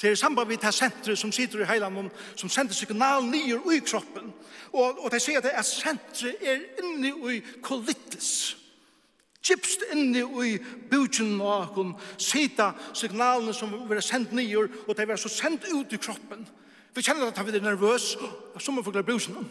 Det 0.00 0.10
er 0.10 0.14
samband 0.14 0.48
med 0.48 0.58
det 0.62 0.74
senteret 0.74 1.18
som 1.18 1.32
sitter 1.32 1.62
i 1.62 1.68
heilan, 1.68 2.10
som 2.36 2.48
sender 2.48 2.74
signal 2.74 3.24
nyer 3.24 3.62
ui 3.66 3.78
kroppen. 3.78 4.32
Og, 4.72 5.04
og 5.04 5.10
de 5.12 5.20
sier 5.20 5.42
det 5.42 5.54
at 5.54 5.66
senteret 5.66 6.42
er 6.42 6.64
inni 6.82 7.12
ui 7.12 7.40
kolitis. 7.62 8.57
Kipst 9.42 9.84
inni 9.94 10.24
i 10.44 10.56
bukjen 10.90 11.38
av 11.40 11.68
okkur, 11.68 11.92
sita 12.18 12.72
signalene 12.92 13.54
som 13.54 13.72
var 13.88 14.00
sendt 14.02 14.34
nyer, 14.34 14.66
og 14.86 14.96
de 14.96 15.06
var 15.08 15.20
så 15.20 15.30
sendt 15.30 15.68
ut 15.70 15.92
i 15.94 16.00
kroppen. 16.00 16.42
Vi 16.94 17.04
kjenner 17.04 17.30
at 17.30 17.38
vi 17.46 17.54
er 17.54 17.62
nervøs, 17.62 18.16
og 18.54 18.62
så 18.62 18.72
må 18.74 18.82
glede. 18.82 19.44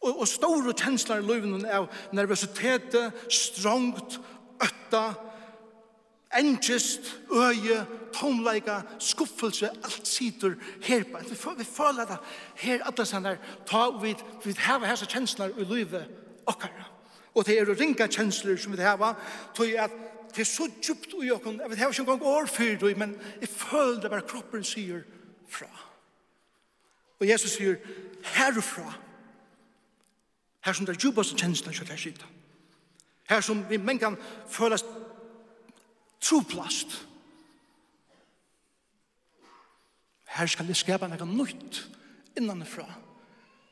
Og, 0.00 0.20
og 0.20 0.28
store 0.28 0.74
kjensler 0.76 1.22
i 1.22 1.26
løven 1.26 1.64
av 1.66 1.88
nervøsitet, 2.14 2.94
strongt, 3.32 4.20
øtta, 4.62 5.06
engest, 6.38 7.08
øye, 7.32 7.86
tomleika, 8.14 8.82
skuffelse, 8.98 9.70
alt 9.70 10.08
sitter 10.08 10.54
her 10.84 11.04
på. 11.08 11.54
Vi 11.58 11.64
føler 11.64 12.04
det 12.04 12.20
her, 12.62 12.84
at 12.84 13.02
sånne 13.08 13.34
der, 13.34 13.56
ta 13.66 13.88
vid, 14.02 14.22
vi 14.44 14.54
har 14.58 14.86
hese 14.86 15.08
kjensler 15.08 15.56
i 15.56 15.66
løven 15.66 16.06
okkara. 16.46 16.87
Og 17.38 17.46
det 17.46 17.54
er 17.60 17.70
ringa 17.70 18.08
kjensler 18.10 18.58
som 18.58 18.74
vi 18.74 18.82
hava, 18.82 19.12
tog 19.54 19.74
at 19.78 19.94
det 20.34 20.42
er 20.42 20.48
så 20.48 20.66
djupt 20.82 21.14
i 21.22 21.30
okken, 21.30 21.60
jeg 21.60 21.70
vet 21.70 21.78
ikke 21.78 22.02
engang 22.02 22.22
år 22.22 22.46
fyrir, 22.50 22.96
men 22.98 23.14
jeg 23.40 23.48
føler 23.48 24.00
det 24.02 24.10
bare 24.10 24.26
kroppen 24.26 24.64
sier 24.64 25.04
fra. 25.48 25.70
Og 27.20 27.28
Jesus 27.28 27.54
sier, 27.56 27.78
herfra, 28.34 28.92
her 30.66 30.72
som 30.72 30.86
det 30.86 30.96
er 30.96 31.00
djupaste 31.00 31.38
kjenslen 31.38 31.74
som 31.74 31.86
det 31.86 31.94
er 31.94 32.02
skita. 32.02 32.26
Her 33.30 33.40
som 33.40 33.62
vi 33.70 33.78
mengan 33.78 34.18
føles 34.50 34.84
troplast. 36.20 37.06
Her 40.28 40.46
skal 40.46 40.66
det 40.68 40.76
skapa 40.76 41.08
noe 41.08 41.26
nytt 41.26 41.84
innanfra, 42.38 42.86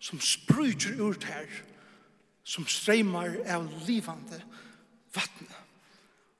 som 0.01 0.21
spryter 0.21 0.99
ut 1.03 1.25
her, 1.25 1.51
som 2.47 2.67
streymar 2.71 3.41
av 3.51 3.67
livande 3.87 4.39
vattnet. 5.15 5.63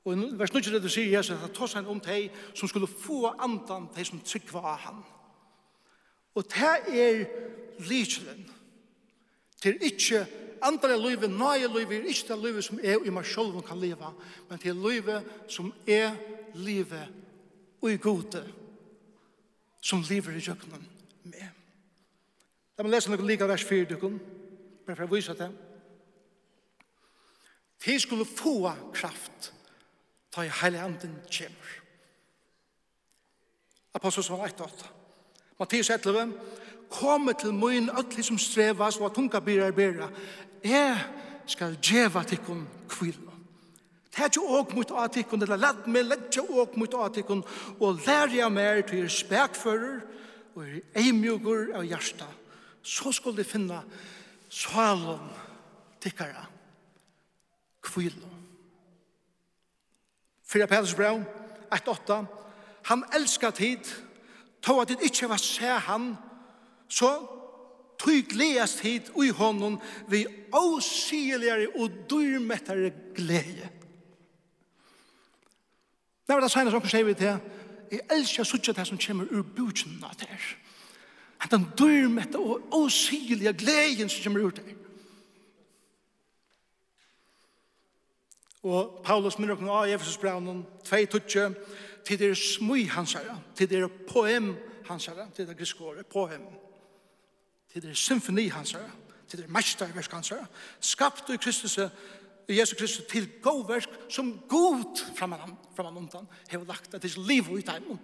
Og 0.07 0.15
i 0.15 0.27
vers 0.39 0.53
9 0.55 0.71
det 0.71 0.83
du 0.85 0.91
sier 0.93 1.11
Jesus, 1.11 1.35
at 1.35 1.43
han 1.43 1.55
tar 1.55 1.71
seg 1.73 1.89
om 1.91 1.99
deg 2.03 2.31
som 2.55 2.71
skulle 2.71 2.87
få 2.87 3.33
andan 3.43 3.89
deg 3.97 4.07
som 4.07 4.23
tryggva 4.23 4.63
av 4.63 4.79
han. 4.85 5.01
Og 6.39 6.47
det 6.53 6.77
er 6.95 7.25
lykjelen. 7.83 8.47
til 9.61 9.75
er 9.75 9.87
ikke 9.89 10.27
andre 10.63 10.97
livet, 11.01 11.31
nøye 11.31 11.67
livet, 11.67 11.99
er 11.99 12.09
ikke 12.09 12.29
det 12.29 12.45
livet 12.45 12.65
som 12.65 12.79
er 12.83 13.03
i 13.05 13.11
meg 13.11 13.27
selv 13.27 13.61
kan 13.67 13.81
leva, 13.81 14.13
men 14.49 14.59
til 14.59 14.77
livet 14.77 15.25
som 15.49 15.73
er 15.87 16.15
livet 16.55 17.09
og 17.83 17.91
i 17.91 17.97
gode, 17.97 18.45
som 19.81 20.05
lever 20.09 20.37
i 20.37 20.45
jøkkenen 20.45 20.87
med. 21.25 21.49
Da 22.77 22.83
må 22.83 22.91
lese 22.93 23.11
noe 23.11 23.27
like 23.27 23.49
vers 23.49 23.65
4, 23.65 23.89
du 23.91 23.97
kan, 23.99 24.21
bare 24.87 24.97
for 24.97 25.09
å 25.09 25.15
vise 25.15 25.35
det. 25.35 25.51
Vi 27.85 27.99
skulle 27.99 28.25
få 28.25 28.73
kraft 28.95 29.53
ta 30.37 30.45
i 30.45 30.53
heilig 30.53 30.81
anden 30.81 31.17
kjemmer. 31.31 31.77
Apostel 33.95 34.25
som 34.25 34.41
1.8. 34.41 34.87
Mattias 35.59 35.91
11. 35.91 36.33
Komme 36.91 37.33
til 37.33 37.55
møyen 37.55 37.89
ødelig 37.91 38.25
som 38.25 38.39
strevas 38.39 38.99
og 39.01 39.15
tunga 39.15 39.41
byrar 39.41 39.73
byrar. 39.73 40.11
Jeg 40.65 40.99
skal 41.47 41.79
djeva 41.83 42.23
tikkun 42.23 42.67
kvilo. 42.89 43.33
Tætje 44.13 44.41
åk 44.41 44.75
mot 44.75 44.93
atikkun, 44.97 45.43
eller 45.43 45.57
lad 45.61 45.89
meg 45.93 46.05
ledje 46.05 46.41
åk 46.41 46.77
mot 46.77 46.95
atikkun, 47.05 47.43
og 47.81 48.01
lær 48.07 48.33
jeg 48.33 48.53
mer 48.53 48.81
til 48.89 49.05
er 49.05 49.13
spekfører 49.13 50.01
og 50.55 50.63
er 50.65 51.03
eimjugur 51.03 51.75
av 51.77 51.85
hjärsta. 51.85 52.29
Så 52.83 53.13
skulle 53.13 53.43
de 53.43 53.45
finna 53.45 53.83
svalom 54.49 55.29
tikkara 56.01 56.47
kvilo. 57.87 58.33
Fyra 60.47 60.67
Peters 60.71 60.95
brev, 60.95 61.23
1-8, 61.75 62.19
han 62.87 63.05
elskar 63.15 63.51
tid, 63.51 63.89
tog 64.63 64.83
at 64.83 64.93
det 64.93 65.09
ikkje 65.09 65.31
var 65.31 65.43
se 65.43 65.73
han, 65.89 66.13
så 66.89 67.11
tog 67.99 68.29
gledes 68.31 68.79
hit 68.85 69.11
ui 69.17 69.31
honom 69.35 69.81
vi 70.09 70.27
åsigeligare 70.55 71.69
og 71.75 71.91
dyrmettare 72.11 72.93
glede. 73.17 73.71
Det 76.27 76.35
var 76.35 76.43
det 76.43 76.51
senere 76.51 76.75
som 76.75 76.89
sier 76.91 77.07
vi 77.07 77.15
til, 77.15 77.39
jeg 77.91 78.03
elsker 78.11 78.47
suttje 78.47 78.75
det 78.75 78.87
som 78.89 78.99
kommer 78.99 79.31
ur 79.31 79.45
bjudgen 79.47 80.03
av 80.05 80.17
det 80.19 80.27
her. 80.31 80.47
At 81.41 81.51
Den 81.51 81.69
dyrmette 81.79 82.39
og 82.39 82.75
åsigelige 82.75 83.53
gleden 83.53 84.09
som 84.09 84.23
kommer 84.23 84.47
ur 84.47 84.51
der. 84.51 84.86
Og 88.67 89.01
Paulus 89.05 89.39
minner 89.39 89.55
okkur 89.55 89.71
av 89.71 89.89
Efesus 89.95 90.19
braunen, 90.19 90.65
tvei 90.85 91.07
tutsi, 91.07 91.45
til 92.07 92.19
det 92.19 92.31
er 92.33 92.39
smui 92.39 92.87
hansara, 92.91 93.37
til 93.55 93.69
det 93.71 93.79
er 93.79 93.93
poem 94.09 94.55
hansara, 94.89 95.29
til 95.35 95.47
det 95.47 95.55
er 95.55 95.59
grisk 95.59 95.81
året, 95.87 96.07
poem, 96.11 96.43
til 97.71 97.85
det 97.85 97.93
er 97.93 98.01
symfoni 98.01 98.49
hansara, 98.51 98.91
til 99.29 99.39
det 99.39 99.47
er 99.47 99.55
meisterverk 99.55 100.13
hansara, 100.19 100.49
skapt 100.81 101.31
i 101.31 101.39
Kristus, 101.39 101.79
i 102.49 102.59
Jesu 102.59 102.75
Kristus 102.79 103.07
til 103.11 103.29
gåverk 103.43 103.87
som 104.11 104.35
god 104.49 105.03
framan, 105.15 105.55
framan 105.77 106.03
undan, 106.03 106.27
hef 106.51 106.67
lagt 106.67 106.95
at 106.95 107.03
det 107.03 107.15
er 107.15 107.23
liv 107.27 107.51
ut 107.51 107.71
heimun. 107.71 108.03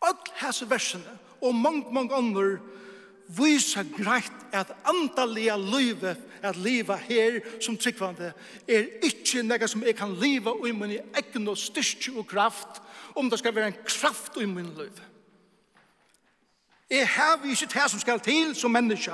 Og 0.00 0.32
hese 0.40 0.68
versene, 0.70 1.18
og 1.42 1.54
mange, 1.54 1.92
mange 1.92 2.14
andre 2.14 2.58
vise 3.28 3.82
greit 3.96 4.32
at 4.52 4.72
andalega 4.86 5.56
løyve 5.56 6.16
at 6.42 6.56
liva 6.56 6.96
her 6.96 7.40
som 7.60 7.76
tryggvande 7.76 8.32
er 8.68 8.86
ikkje 9.04 9.42
nega 9.42 9.66
som 9.68 9.82
eg 9.82 9.96
kan 9.98 10.14
liva 10.20 10.54
i 10.66 10.72
min 10.72 10.98
egen 10.98 11.48
og 11.50 11.58
styrke 11.58 12.14
og 12.16 12.26
kraft 12.30 12.80
om 13.16 13.30
det 13.30 13.40
skal 13.40 13.54
være 13.54 13.72
en 13.72 13.80
kraft 13.84 14.36
i 14.40 14.46
min 14.46 14.70
løyve. 14.76 15.02
Jeg 16.90 17.08
har 17.08 17.42
ikke 17.42 17.66
det 17.66 17.90
som 17.90 18.00
skal 18.00 18.20
til 18.20 18.54
som 18.54 18.70
menneske, 18.70 19.12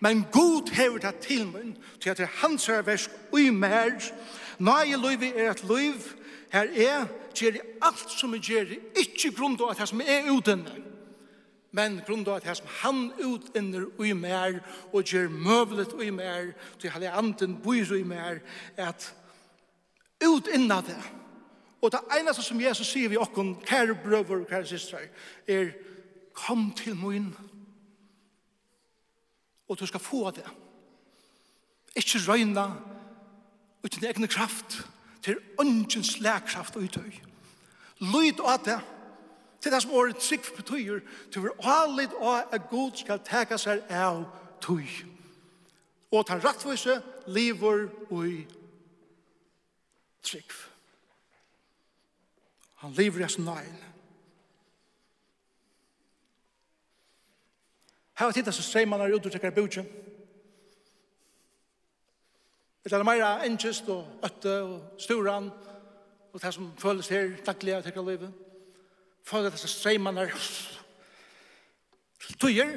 men 0.00 0.24
god 0.32 0.70
hever 0.72 0.98
det 0.98 1.14
til 1.20 1.46
min 1.46 1.76
til 2.00 2.10
at 2.10 2.18
det 2.18 2.24
er 2.24 2.46
hans 2.46 2.66
her 2.66 2.82
versk 2.82 3.10
i 3.38 3.50
mer. 3.50 3.98
Nøye 4.58 4.96
løyve 4.96 5.34
er 5.34 5.50
et 5.50 5.64
løyv 5.68 6.00
her 6.52 6.64
er 6.64 7.06
gjør 7.34 7.58
alt 7.82 8.10
som 8.10 8.34
er 8.34 8.40
gjør, 8.40 8.72
ikkje 8.96 9.34
grunn 9.36 9.58
av 9.60 9.76
det 9.76 9.88
som 9.88 10.00
er 10.00 10.30
utenfor 10.32 10.88
men 11.72 12.00
grunda 12.06 12.36
at 12.36 12.56
som 12.56 12.66
han 12.80 13.12
utinner 13.20 13.86
i 14.04 14.12
mer 14.12 14.60
og 14.92 15.04
gjør 15.04 15.28
møvlet 15.28 15.92
i 16.02 16.10
mer 16.10 16.52
til 16.80 16.90
halde 16.90 17.10
anden 17.10 17.58
bor 17.62 17.74
i 17.74 18.02
mer 18.02 18.40
at 18.76 19.14
utinna 20.24 20.80
det. 20.80 21.02
Og 21.82 21.92
det 21.92 22.00
eneste 22.18 22.42
som 22.42 22.60
Jesus 22.60 22.88
sier 22.90 23.08
vi 23.08 23.20
okkon 23.20 23.54
kære 23.62 23.94
brøver 24.02 24.40
og 24.40 24.48
kære 24.48 24.66
systrar 24.66 25.04
er 25.46 25.70
kom 26.34 26.72
til 26.76 26.96
min, 26.96 27.34
og 29.68 29.78
du 29.78 29.86
skal 29.86 30.00
få 30.00 30.30
det. 30.30 30.46
Ikke 31.96 32.18
røyna 32.28 32.70
uten 33.84 34.04
egne 34.04 34.28
kraft 34.28 34.86
til 35.22 35.38
åndens 35.58 36.20
lærkraft 36.20 36.76
og 36.76 36.82
utøy. 36.82 37.10
Lyd 38.00 38.40
av 38.40 38.62
det, 38.64 38.78
Til 39.60 39.72
det 39.72 39.82
som 39.82 39.90
året 39.90 40.16
trygg 40.16 40.44
betyr, 40.56 41.00
til 41.32 41.42
vi 41.42 41.48
allit 41.58 42.12
og 42.12 42.54
at 42.54 42.68
god 42.70 42.94
skal 42.94 43.20
teka 43.26 43.58
seg 43.58 43.82
av 43.90 44.22
tøy. 44.62 44.86
Og 46.12 46.20
at 46.20 46.28
han 46.28 46.44
rattvise 46.44 47.00
lever 47.26 47.88
ui 48.10 48.46
trygg. 50.22 50.52
Han 52.78 52.92
lever 52.92 53.24
i 53.24 53.28
sin 53.28 53.44
nøgn. 53.44 53.84
Her 58.18 58.26
var 58.26 58.32
tida 58.32 58.52
så 58.52 58.62
sier 58.62 58.86
man 58.86 59.00
er 59.00 59.14
ut 59.14 59.26
og 59.26 59.32
tekkar 59.32 59.54
bøtjen. 59.54 59.86
Det 62.84 62.92
er 62.96 63.04
meira 63.04 63.44
engest 63.44 63.88
og 63.92 64.24
øtte 64.24 64.54
og 64.62 65.00
sturan 65.02 65.50
og 66.32 66.40
det 66.42 66.54
som 66.54 66.70
føles 66.78 67.08
her, 67.08 67.34
daglig 67.46 67.74
av 67.74 67.82
tekkar 67.82 68.06
livet. 68.06 68.47
Fåga 69.28 69.50
disse 69.52 69.68
streimene 69.68 70.22
til 72.22 72.38
tøyer. 72.40 72.70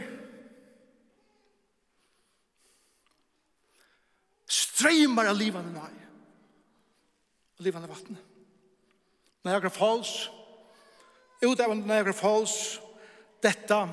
Streymar 4.51 5.29
av 5.31 5.37
livene 5.39 5.71
nei. 5.71 5.93
Og 7.55 7.63
livene 7.63 7.87
vattnet. 7.87 8.19
Niagara 9.47 9.71
Falls. 9.71 10.27
Ut 11.41 11.59
av 11.63 11.71
Niagara 11.77 12.13
Falls. 12.13 12.81
Detta 13.41 13.89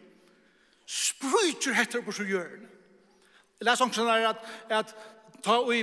Sprytjer 0.87 1.75
heter 1.75 2.03
på 2.03 2.13
så 2.13 2.25
hjørne. 2.25 2.69
Jeg 3.61 3.67
leser 3.67 3.85
også 3.85 4.09
at, 4.09 4.37
at 4.71 4.97
ta 5.45 5.51
og 5.59 5.75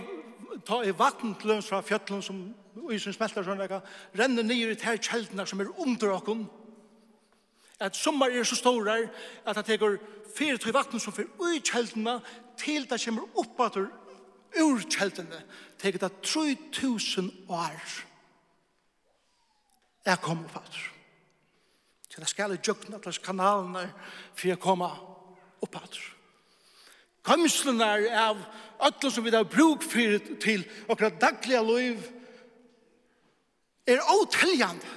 ta 0.66 0.82
i 0.86 0.94
vattentløn 0.96 1.64
fra 1.66 1.82
fjøtlen 1.86 2.22
som 2.26 2.44
isen 2.92 3.16
smelter 3.16 3.46
sånn 3.46 3.62
vekka, 3.62 3.82
renner 4.18 4.46
ned 4.46 4.74
i 4.74 4.76
ter 4.80 5.00
kjeldene 5.02 5.46
som 5.50 5.62
er 5.62 5.72
under 5.82 6.14
okken, 6.16 6.46
at 7.84 7.98
sommar 7.98 8.32
er 8.32 8.46
så 8.48 8.56
stora 8.56 8.96
at 9.46 9.58
det 9.58 9.66
teker 9.68 9.98
fyrir 10.34 10.62
til 10.62 10.76
vatten 10.76 11.02
som 11.02 11.14
fyrir 11.16 11.32
ui 11.42 11.60
kjeldene 11.60 12.20
til 12.60 12.88
det 12.90 13.02
kommer 13.04 13.42
opp 13.42 13.62
at 13.66 13.80
ur 13.82 14.84
kjeldene 14.88 15.44
teker 15.82 16.02
det 16.04 16.12
3000 16.24 17.30
år 17.50 17.94
jeg 20.06 20.22
kom 20.24 20.44
opp 20.46 20.60
at 20.62 20.82
til 22.14 22.22
det 22.22 22.30
skal 22.30 22.54
jeg 22.54 22.64
djøkna 22.68 23.00
til 23.02 23.22
kanalene 23.26 23.88
for 24.36 24.56
koma 24.56 24.90
kommer 24.94 25.64
opp 25.66 25.80
at 25.82 26.00
Kømslene 27.24 27.84
er 27.84 28.18
av 28.20 28.40
ødler 28.84 29.12
som 29.12 29.26
vi 29.26 29.32
har 29.32 29.44
bruk 29.48 29.84
for 29.84 30.18
til 30.44 30.66
akkurat 30.90 31.22
daglige 31.22 31.64
liv 31.68 32.02
er 33.88 34.04
åteljende. 34.12 34.92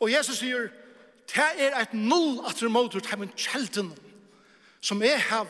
Og 0.00 0.12
Jesus 0.12 0.38
sier, 0.38 0.68
det 1.32 1.48
er 1.58 1.80
et 1.80 1.94
null 1.94 2.40
at 2.48 2.60
det 2.60 2.70
måter 2.70 3.00
til 3.00 3.18
min 3.18 3.32
kjelden 3.36 3.92
som 4.80 5.02
jeg 5.02 5.20
har 5.30 5.48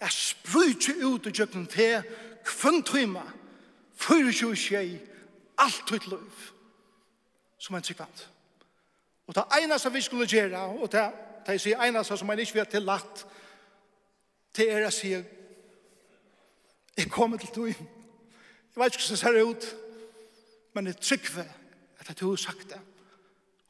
jeg 0.00 0.12
spryter 0.12 1.06
ut 1.06 1.26
i 1.26 1.34
kjøkken 1.34 1.66
til 1.66 2.02
kvønn 2.46 2.82
for 3.98 4.28
å 4.28 4.54
tjøy 4.54 4.98
alt 5.58 5.86
tøyt 5.86 6.06
liv 6.06 6.44
som 7.58 7.74
en 7.74 7.84
sikvant. 7.84 8.28
Og 9.26 9.34
det 9.34 9.44
eneste 9.58 9.92
vi 9.92 10.00
skulle 10.00 10.26
gjøre, 10.26 10.60
og 10.78 10.92
det, 10.92 11.02
det 11.46 11.54
er 11.54 11.64
det 11.64 11.88
eneste 11.88 12.16
som 12.16 12.30
jeg 12.30 12.46
ikke 12.46 12.60
vet 12.60 12.68
til 12.68 12.86
lagt, 12.86 13.26
Det 14.58 14.72
er 14.72 14.80
jeg 14.82 14.92
sier, 14.92 15.20
jeg 16.96 17.10
kommer 17.14 17.38
til 17.38 17.48
tog, 17.54 17.68
jeg 17.68 17.76
vet 18.74 18.94
ikke 18.96 19.04
hvordan 19.04 19.10
det 19.10 19.18
ser 19.18 19.44
ut, 19.46 19.66
men 20.74 20.86
jeg 20.86 20.96
trykker 20.96 21.44
at 21.98 22.08
jeg 22.08 22.16
har 22.26 22.36
sagt 22.36 22.70
det, 22.72 22.80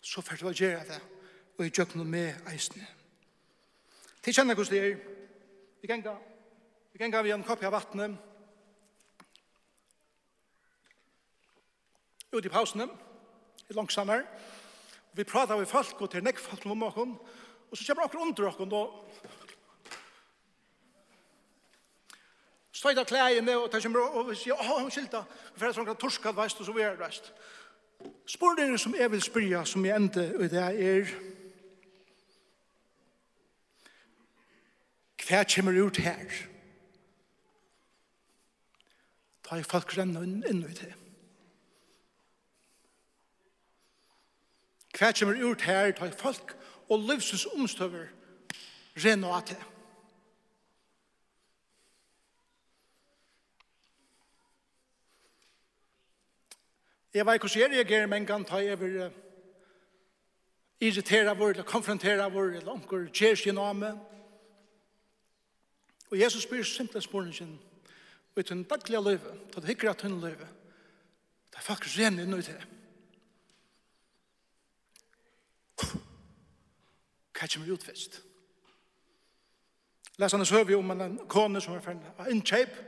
så 0.00 0.22
får 0.24 0.40
du 0.40 0.46
å 0.48 0.52
gjøre 0.56 0.86
det, 0.88 0.96
og 1.58 1.66
jeg 1.66 1.74
gjør 1.76 1.92
noe 2.00 2.08
med 2.08 2.48
eisene. 2.48 2.86
Til 4.24 4.38
kjenner 4.38 4.56
hvordan 4.56 4.72
det 4.72 4.80
er, 4.86 4.96
vi 5.82 5.90
kan 5.90 6.04
gå, 6.06 6.14
vi 6.94 7.02
kan 7.02 7.12
gå 7.12 7.22
vi 7.26 7.34
en 7.36 7.44
kopp 7.44 7.66
av 7.68 7.76
vattnet, 7.76 8.16
ut 12.32 12.48
i 12.48 12.54
pausene, 12.54 12.88
i 13.68 13.76
langsammere, 13.76 14.24
og 15.12 15.20
vi 15.20 15.28
prater 15.28 15.60
med 15.60 15.68
folk, 15.68 16.00
og 16.00 16.10
til 16.16 16.24
nekk 16.24 16.40
folk 16.40 16.64
om 16.64 16.88
oss, 16.88 16.96
og 16.96 17.76
så 17.76 17.92
kommer 17.92 18.08
dere 18.08 18.24
under 18.24 18.40
dere, 18.40 18.72
og 18.72 19.37
støyta 22.78 23.04
klæene, 23.04 23.56
og 23.58 23.72
det 23.72 23.82
kommer 23.82 24.00
og 24.00 24.36
sier, 24.36 24.54
åh, 24.54 24.82
hun 24.82 24.90
skilta, 24.90 25.24
for 25.56 25.66
jeg 25.66 25.74
sånn 25.74 25.96
torskad 25.98 26.36
veist, 26.36 26.60
og 26.62 26.68
så 26.68 26.74
vi 26.76 26.84
er 26.86 26.98
veist. 27.00 27.32
Spørningen 28.28 28.78
som 28.78 28.94
jeg 28.94 29.10
vil 29.10 29.22
spyrja, 29.22 29.64
som 29.66 29.86
jeg 29.86 29.98
enda 29.98 30.28
og 30.38 30.46
det 30.52 30.62
er, 30.62 31.10
hva 35.28 35.42
kommer 35.44 35.76
ut 35.76 35.98
her? 36.00 36.36
Da 39.44 39.58
er 39.58 39.66
folk 39.66 39.92
renna 39.96 40.22
inn 40.24 40.44
inn 40.48 40.62
i 40.64 40.76
det. 40.78 40.92
Hva 44.96 45.10
kommer 45.12 45.42
ut 45.42 45.66
her, 45.66 45.90
Da 45.92 46.06
er 46.06 46.16
folk 46.16 46.54
og 46.88 47.04
livsens 47.10 47.44
omstøver 47.52 48.08
renna 48.96 49.34
av 49.36 49.44
det. 49.50 49.58
Jeg 57.14 57.26
vet 57.26 57.40
hvordan 57.40 57.60
jeg 57.60 57.70
reagerer 57.70 58.06
med 58.06 58.16
en 58.16 58.26
gang 58.26 58.48
da 58.48 58.54
jeg 58.54 58.80
vil 58.80 58.96
uh, 59.06 59.12
irritere 60.80 61.36
vår, 61.36 61.50
eller 61.50 61.62
konfrontere 61.62 62.32
vår, 62.32 62.44
eller 62.44 62.72
omkår, 62.72 63.08
gjør 63.12 63.34
sin 63.34 63.54
name. 63.54 64.00
Og 66.10 66.20
Jesus 66.20 66.42
spyr 66.42 66.62
simpelthen 66.62 67.02
spørningen 67.02 67.58
ut 68.36 68.50
en 68.50 68.64
daglig 68.64 69.02
løyve, 69.02 69.34
til 69.52 69.62
det 69.62 69.68
hyggelig 69.68 69.90
at 69.90 70.02
hun 70.02 70.20
løyve. 70.20 70.48
Det 71.50 71.56
er 71.56 71.60
faktisk 71.60 71.98
ren 71.98 72.18
inn 72.18 72.34
i 72.34 72.42
det. 72.42 72.60
Hva 77.38 77.46
kommer 77.46 77.72
ut 77.72 77.84
først? 77.84 78.22
Leser 80.18 80.36
han 80.36 80.46
søv 80.46 80.78
om 80.78 80.90
en 80.90 81.20
kone 81.28 81.60
som 81.60 81.74
er 81.74 81.82
ferdig 81.82 82.14
av 82.18 82.30
innkjøp, 82.30 82.78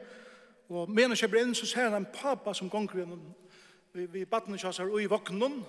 og 0.70 0.90
mener 0.90 1.18
kjøper 1.18 1.40
inn, 1.40 1.54
så 1.54 1.66
ser 1.66 1.88
han 1.88 2.02
en 2.02 2.12
pappa 2.14 2.54
som 2.54 2.70
gonger 2.70 3.02
gjennom 3.02 3.22
vi, 3.92 4.06
vi 4.06 4.24
baden 4.24 4.54
ikke 4.54 4.72
her 4.78 4.98
i 4.98 5.06
voknen, 5.06 5.64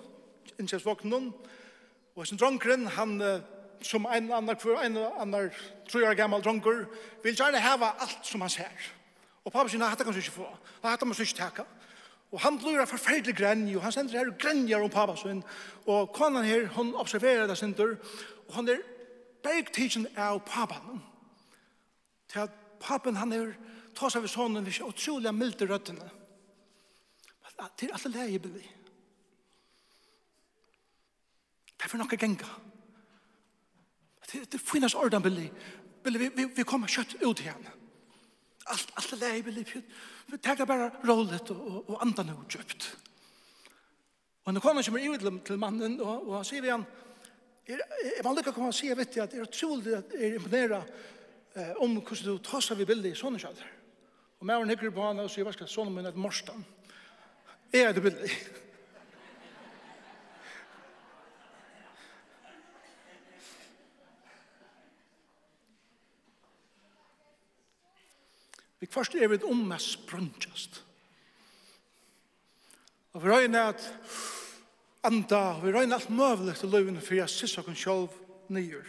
innkjens 0.59 0.86
voknen, 0.86 1.34
og 2.15 2.28
sin 2.28 2.38
dronkeren, 2.38 2.88
han 2.88 3.41
som 3.82 4.05
en 4.05 4.32
annan 4.32 4.55
kvar, 4.55 4.84
en 4.84 4.97
annan 4.97 5.51
tror 5.89 6.03
jag 6.03 6.17
gammal 6.17 6.41
drunker 6.41 6.86
vill 7.24 7.36
gärna 7.36 7.59
ha 7.59 7.95
allt 7.97 8.26
som 8.26 8.41
han 8.41 8.49
ser. 8.49 8.72
och 9.43 9.53
pappa 9.53 9.69
sin, 9.69 9.82
hatt 9.82 10.03
kan 10.03 10.15
inte 10.15 10.32
få, 10.32 10.57
hatt 10.82 10.99
kan 10.99 11.07
han 11.07 11.22
ikke 11.22 11.38
teka. 11.38 11.63
Og 12.32 12.39
han 12.39 12.57
blir 12.57 12.86
forferdelig 12.86 13.36
grenj, 13.36 13.76
og 13.76 13.82
han 13.82 13.91
sender 13.91 14.19
her 14.19 14.28
og 14.28 14.38
grenjer 14.39 14.84
om 14.84 14.89
pappa 14.89 15.15
sin, 15.15 15.43
og 15.86 16.13
konan 16.13 16.45
her, 16.45 16.67
hon 16.67 16.95
observerer 16.95 17.47
det 17.47 17.57
sinter, 17.57 17.97
og 18.47 18.55
han 18.55 18.69
er 18.69 18.78
bergtidsen 19.43 20.07
av 20.17 20.39
pappa. 20.45 20.76
Til 22.32 22.39
at 22.39 22.49
pappen, 22.80 23.15
han 23.15 23.34
er, 23.34 23.53
tar 23.95 24.09
seg 24.09 24.22
ved 24.22 24.30
sonen, 24.30 24.65
vi 24.65 24.78
er 24.80 24.88
utrolig 24.88 25.34
milde 25.36 25.67
røttene. 25.67 26.20
Det 27.58 27.88
er 27.88 27.95
alle 27.97 28.12
leie 28.16 28.39
bevi. 28.41 28.64
Det 31.76 31.86
er 31.86 31.91
for 31.91 32.02
noe 32.02 32.18
genga. 32.18 32.49
Det, 34.32 34.45
det 34.54 34.62
finnes 34.62 34.95
ordan 34.95 35.24
bevi. 35.24 35.47
Bevi, 36.04 36.32
vi, 36.36 36.47
vi 36.56 36.66
kommer 36.66 36.89
kjøtt 36.89 37.18
ut 37.22 37.43
igjen. 37.43 37.70
Alt, 38.72 38.91
alt 38.97 39.16
er 39.18 39.22
leie 39.22 39.45
bevi. 39.45 39.66
Vi 40.32 40.39
tar 40.39 40.60
det 40.60 40.68
bare 40.70 40.91
rollet 41.06 41.54
og, 41.54 41.62
og, 41.62 41.80
og 41.89 42.04
andan 42.06 42.32
er 42.32 42.43
utkjøpt. 42.43 42.91
Og 44.45 44.54
når 44.54 44.62
kommer 44.62 44.84
kommer 44.84 45.10
ut 45.10 45.45
til 45.45 45.58
mannen, 45.60 45.99
og, 46.02 46.28
og 46.28 46.36
han 46.39 46.45
sier 46.47 46.62
vi 46.62 46.72
han, 46.74 46.86
er, 47.68 47.82
er 48.18 48.24
man 48.26 48.38
lykka 48.38 48.54
kommer 48.56 48.74
si, 48.74 48.88
jeg 48.89 48.97
vet 48.97 49.16
jeg, 49.16 49.24
at 49.24 49.34
det 49.34 49.39
er 49.39 49.45
utrolig 49.45 49.93
at 49.97 50.16
jeg 50.18 50.36
imponerer 50.39 50.82
eh, 51.56 51.74
om 51.84 51.93
hvordan 51.99 52.26
du 52.26 52.41
tar 52.41 52.64
seg 52.66 52.80
ved 52.80 52.89
bildet 52.89 53.14
i 53.14 53.20
sånne 53.20 53.41
kjøtter. 53.41 53.70
Og 54.41 54.47
med 54.49 54.58
å 54.58 54.66
nikker 54.66 54.93
på 54.93 55.06
han 55.06 55.22
og 55.22 55.30
sier, 55.30 55.45
hva 55.45 55.54
skal 55.54 55.70
sånne 55.70 55.93
min 55.93 56.10
et 56.10 56.18
morsdagen? 56.18 56.66
Er 57.74 57.91
det 57.91 58.03
vil... 58.03 58.32
Vi 68.80 68.88
først 68.89 69.15
er 69.15 69.28
vi 69.28 69.36
et 69.36 69.43
omme 69.43 69.78
sprøntjast. 69.80 70.84
Og 73.13 73.24
vi 73.24 73.30
røyner 73.30 73.69
at 73.69 73.93
anda, 75.03 75.59
vi 75.63 75.72
røyner 75.72 75.95
alt 75.95 76.09
møvelig 76.09 76.55
til 76.55 76.69
løyvene 76.69 77.01
for 77.01 77.15
jeg 77.15 77.30
sissa 77.30 77.61
kun 77.61 77.76
sjolv 77.76 78.09
nyer. 78.49 78.88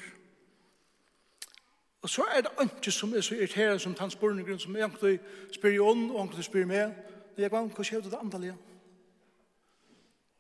Og 2.02 2.10
så 2.10 2.24
er 2.34 2.40
det 2.42 2.50
ikke 2.64 2.90
som 2.90 3.14
er 3.14 3.20
så 3.20 3.34
irriterende 3.34 3.78
som 3.78 3.94
tannsborningren 3.94 4.58
som 4.58 4.76
egentlig 4.76 5.20
spyr 5.54 5.76
i 5.76 5.78
ånd 5.78 6.10
og 6.10 6.18
egentlig 6.24 6.44
spyr 6.44 6.64
i 6.64 6.70
meg. 6.72 6.96
Det 7.36 7.44
er 7.44 7.52
grann, 7.52 7.70
hva 7.70 7.84
skjer 7.86 8.02
det 8.02 8.18
andalige? 8.18 8.56
Ja. 8.56 8.71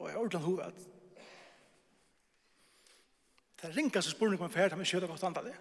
Og 0.02 0.08
jeg 0.08 0.14
har 0.14 0.20
ordentlig 0.20 0.40
hoved 0.40 0.64
at 0.64 0.88
det 3.62 3.68
er 3.68 3.76
ringkast 3.76 4.10
spurning 4.10 4.40
om 4.40 4.48
en 4.48 4.52
ferd, 4.52 4.74
men 4.76 4.86
sjøler 4.86 5.06
godt 5.06 5.22
andre 5.22 5.44
det. 5.44 5.52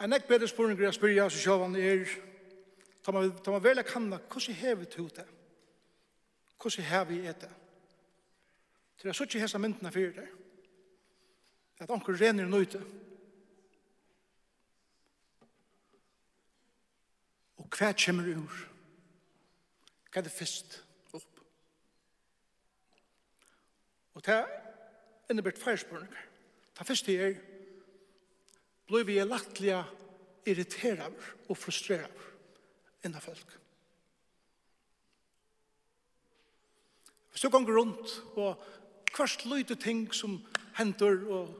En 0.00 0.14
ekk 0.14 0.28
bedre 0.28 0.46
spurning 0.46 0.78
er 0.78 0.92
å 0.92 0.94
spyrja 0.94 1.24
seg 1.26 1.42
sjøl 1.42 1.64
om 1.64 1.74
er 1.74 2.04
Ta 3.02 3.14
man, 3.16 3.32
ta 3.42 3.50
man 3.50 3.62
velja 3.64 3.82
kanna, 3.82 4.18
hvordan 4.28 4.54
hever 4.54 4.84
vi 4.84 5.02
ut 5.02 5.16
det? 5.16 5.24
Hvordan 6.60 6.84
hever 6.84 7.04
vi 7.08 7.18
et 7.26 7.40
det? 7.40 7.50
Til 9.00 9.08
jeg 9.08 9.16
sier 9.16 9.26
ikke 9.26 9.40
hese 9.40 9.58
myndene 9.58 9.92
fyrir 9.92 10.12
det. 10.18 10.26
At 11.80 11.90
anker 11.90 12.20
renner 12.20 12.46
nøyte. 12.46 12.82
Og 17.56 17.66
hva 17.72 17.90
kommer 18.04 18.28
ur? 18.36 18.60
Hva 20.12 20.20
er 20.20 20.28
det 20.28 20.36
fyrst? 20.36 20.76
Hva 20.76 20.89
Og 24.14 24.24
det 24.26 24.40
innebært 25.30 25.60
flere 25.60 25.80
spørninger. 25.80 26.26
Det 26.78 26.86
første 26.86 27.16
er, 27.16 27.38
blir 28.88 29.06
vi 29.06 29.18
lattelig 29.22 29.76
irriterer 30.48 31.14
og 31.48 31.56
frustrerer 31.58 32.28
innan 33.04 33.22
folk. 33.22 33.56
Hvis 37.30 37.42
du 37.44 37.50
ganger 37.52 37.76
rundt 37.78 38.16
og 38.36 38.62
kvart 39.14 39.44
lyde 39.46 39.76
ting 39.78 40.08
som 40.14 40.40
hender 40.78 41.22
og 41.30 41.54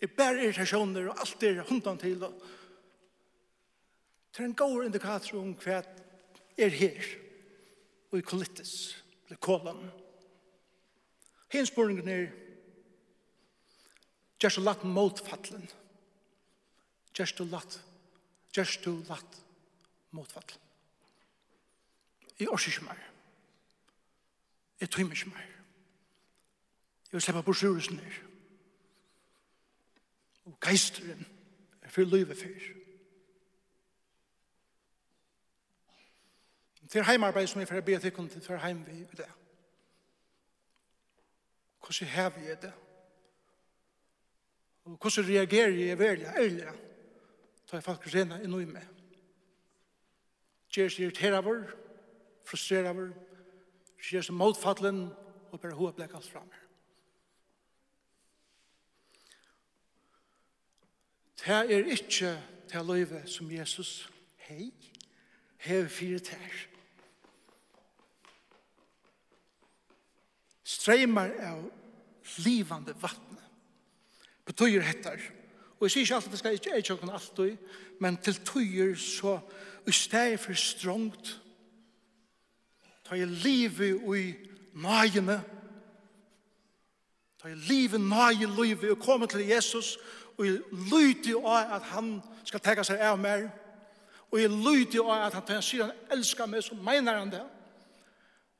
er 0.00 0.12
bare 0.16 0.44
irritasjoner 0.44 1.10
og 1.10 1.20
alt 1.20 1.44
er 1.44 1.64
hundan 1.68 2.00
til 2.00 2.24
og 2.24 2.40
til 4.36 4.44
en 4.44 4.56
god 4.56 4.84
indikator 4.84 5.40
om 5.40 5.54
hva 5.62 5.78
er 6.58 6.72
her 6.72 7.06
og 8.10 8.18
i 8.18 8.24
kolittis, 8.24 8.96
eller 9.26 9.40
kolon, 9.40 9.86
Hins 11.52 11.68
spurningen 11.68 12.08
er, 12.08 12.26
Gjerst 14.36 14.58
du 14.58 14.62
latt 14.62 14.82
motfattelen 14.84 15.68
Gjerst 17.16 17.38
du 17.38 17.44
latt. 17.48 17.78
Gjerst 18.52 18.84
du 18.84 18.98
latt 19.08 19.38
motfattlen. 20.12 20.60
Jeg 22.38 22.48
orker 22.52 22.68
ikke 22.68 22.84
mer. 22.84 22.98
Jeg 24.80 24.90
tøymer 24.90 25.16
ikke 25.16 25.30
mer. 25.30 25.46
Jeg 27.06 27.12
vil 27.12 27.24
slippe 27.24 27.42
på 27.42 27.52
sjurusen 27.52 27.98
her. 27.98 28.18
Og 30.44 30.60
geisteren 30.60 31.26
er 31.82 31.88
for 31.88 32.04
livet 32.04 32.36
fyr. 32.36 32.60
Det 36.92 37.00
er 37.00 37.08
heimarbeid 37.08 37.46
som 37.46 37.60
jeg 37.60 37.68
får 37.68 37.80
be 37.80 37.98
til 37.98 38.12
kunden 38.12 38.42
for 38.42 38.56
heim 38.56 38.84
vi 38.86 39.00
i 39.00 39.16
det. 39.16 39.30
Hvordan 41.86 42.08
hever 42.08 42.48
jeg 42.48 42.62
det? 42.62 42.72
Og 44.84 44.98
hvordan 45.00 45.28
reagerer 45.28 45.70
jeg 45.70 45.98
veldig 45.98 46.26
ærlig? 46.26 46.66
Da 47.70 47.76
er 47.76 47.80
folk 47.80 48.06
rena 48.14 48.40
i 48.42 48.50
noe 48.50 48.66
med. 48.66 48.82
Gjer 50.70 50.90
seg 50.90 51.06
irriterer 51.06 51.42
vår, 51.46 51.62
frustrerer 52.46 52.94
vår, 52.94 53.14
gjør 54.02 54.26
seg 54.26 54.38
motfattelen 54.38 55.06
og 55.50 55.60
bare 55.60 55.78
hoved 55.78 55.96
blek 55.98 56.14
alt 56.14 56.30
fram. 56.30 56.50
Det 61.38 61.54
er 61.54 61.90
ikke 61.94 62.32
det 62.70 62.86
livet 62.86 63.30
som 63.30 63.50
Jesus 63.50 64.08
hei, 64.48 64.72
hever 65.62 65.88
fire 65.88 66.18
tær. 66.18 66.75
streymar 70.66 71.30
av 71.46 71.62
livande 72.42 72.94
vattne. 72.98 73.42
Betøyer 74.46 74.82
hettar. 74.82 75.20
Og 75.78 75.86
jeg 75.86 75.92
sier 75.92 76.06
ikke 76.06 76.14
alltid 76.16 76.28
at 76.28 76.32
det 76.32 76.40
skal 76.40 76.56
ikke 76.58 76.78
etkjøkken 76.78 77.12
alltid, 77.12 77.56
men 78.00 78.16
til 78.16 78.38
tøyer 78.46 78.94
så 78.98 79.38
i 79.86 79.92
stedet 79.92 80.40
for 80.40 80.58
strongt 80.58 81.36
ta 83.06 83.14
jeg 83.14 83.30
livet 83.30 84.02
i 84.18 84.24
nøyene 84.74 85.36
ta 87.38 87.50
jeg 87.52 87.60
livet 87.68 88.02
nøye 88.02 88.48
livet 88.56 88.90
og 88.90 89.02
komme 89.02 89.28
til 89.30 89.46
Jesus 89.46 89.94
og 90.36 90.46
jeg 90.46 90.58
lyder 90.90 91.46
av 91.46 91.76
at 91.78 91.86
han 91.94 92.16
skal 92.44 92.60
tega 92.60 92.84
seg 92.84 93.00
av 93.00 93.20
meg 93.20 93.46
og 94.32 94.40
jeg 94.40 94.50
lyder 94.50 95.06
av 95.06 95.28
at 95.28 95.38
han, 95.38 95.46
han 95.54 95.62
sier 95.62 95.86
han 95.86 96.16
elsker 96.18 96.50
meg 96.50 96.64
så 96.66 96.74
mener 96.74 97.20
han 97.20 97.30
det 97.30 97.44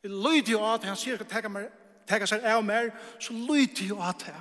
jeg 0.05 0.15
lyder 0.15 0.63
av 0.63 0.77
at 0.77 0.89
han 0.93 1.01
sier 1.01 1.17
han 1.17 1.25
skal 1.25 1.33
tega 1.35 1.53
meg 1.53 1.67
teka 2.09 2.27
seg 2.27 2.45
av 2.47 2.65
mer, 2.65 2.91
så 3.21 3.35
lyder 3.35 3.89
jo 3.89 4.01
at 4.03 4.27
det. 4.27 4.35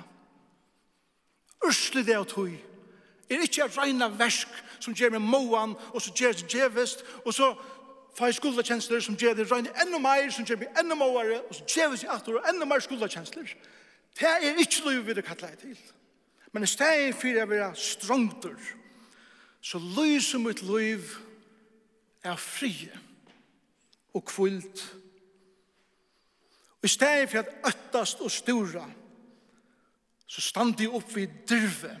Ørsle 1.66 2.04
det 2.06 2.16
av 2.16 2.26
tog. 2.30 2.52
Er 3.30 3.42
ikke 3.42 3.64
et 3.64 3.78
regna 3.78 4.08
versk 4.12 4.48
som 4.78 4.94
gjør 4.94 5.16
meg 5.16 5.24
moan, 5.24 5.74
og 5.92 6.02
så 6.02 6.12
gjør 6.14 6.36
det 6.38 6.50
djevest, 6.52 7.02
og 7.24 7.34
så 7.34 7.50
får 8.16 8.30
jeg 8.30 8.38
skuldakjensler 8.38 9.02
som 9.02 9.16
gjør 9.18 9.34
det 9.34 9.48
regna 9.50 9.72
enda 9.82 9.98
mer, 9.98 10.30
som 10.30 10.46
gjør 10.46 10.62
meg 10.62 10.80
enda 10.80 10.98
måare, 10.98 11.40
og 11.48 11.54
så 11.54 11.66
djevest 11.74 12.06
i 12.06 12.10
atter, 12.12 12.38
og 12.38 12.50
enda 12.50 12.68
mer 12.68 12.84
skuldakjensler. 12.84 13.54
Det 14.16 14.28
er 14.28 14.60
ikke 14.62 14.84
lov 14.86 15.06
vi 15.06 15.16
det 15.16 15.24
kallar 15.24 15.56
til. 15.60 15.78
Men 16.52 16.62
i 16.62 16.70
stedet 16.70 17.14
for 17.14 17.28
jeg 17.28 17.48
vil 17.50 17.64
ha 17.64 17.72
strongter, 17.74 18.54
så 19.60 19.78
lyser 19.78 20.38
mitt 20.38 20.62
liv 20.62 21.02
er 22.24 22.36
frie 22.36 22.94
og 24.14 24.24
kvult 24.24 24.84
og 24.92 25.05
Og 26.82 26.84
i 26.84 26.88
stedet 26.88 27.30
for 27.30 27.38
at 27.38 27.48
øttast 27.66 28.20
og 28.20 28.30
stora, 28.30 28.90
så 30.26 30.40
stand 30.40 30.74
de 30.74 30.88
opp 30.90 31.16
vid 31.16 31.28
dyrve 31.48 31.96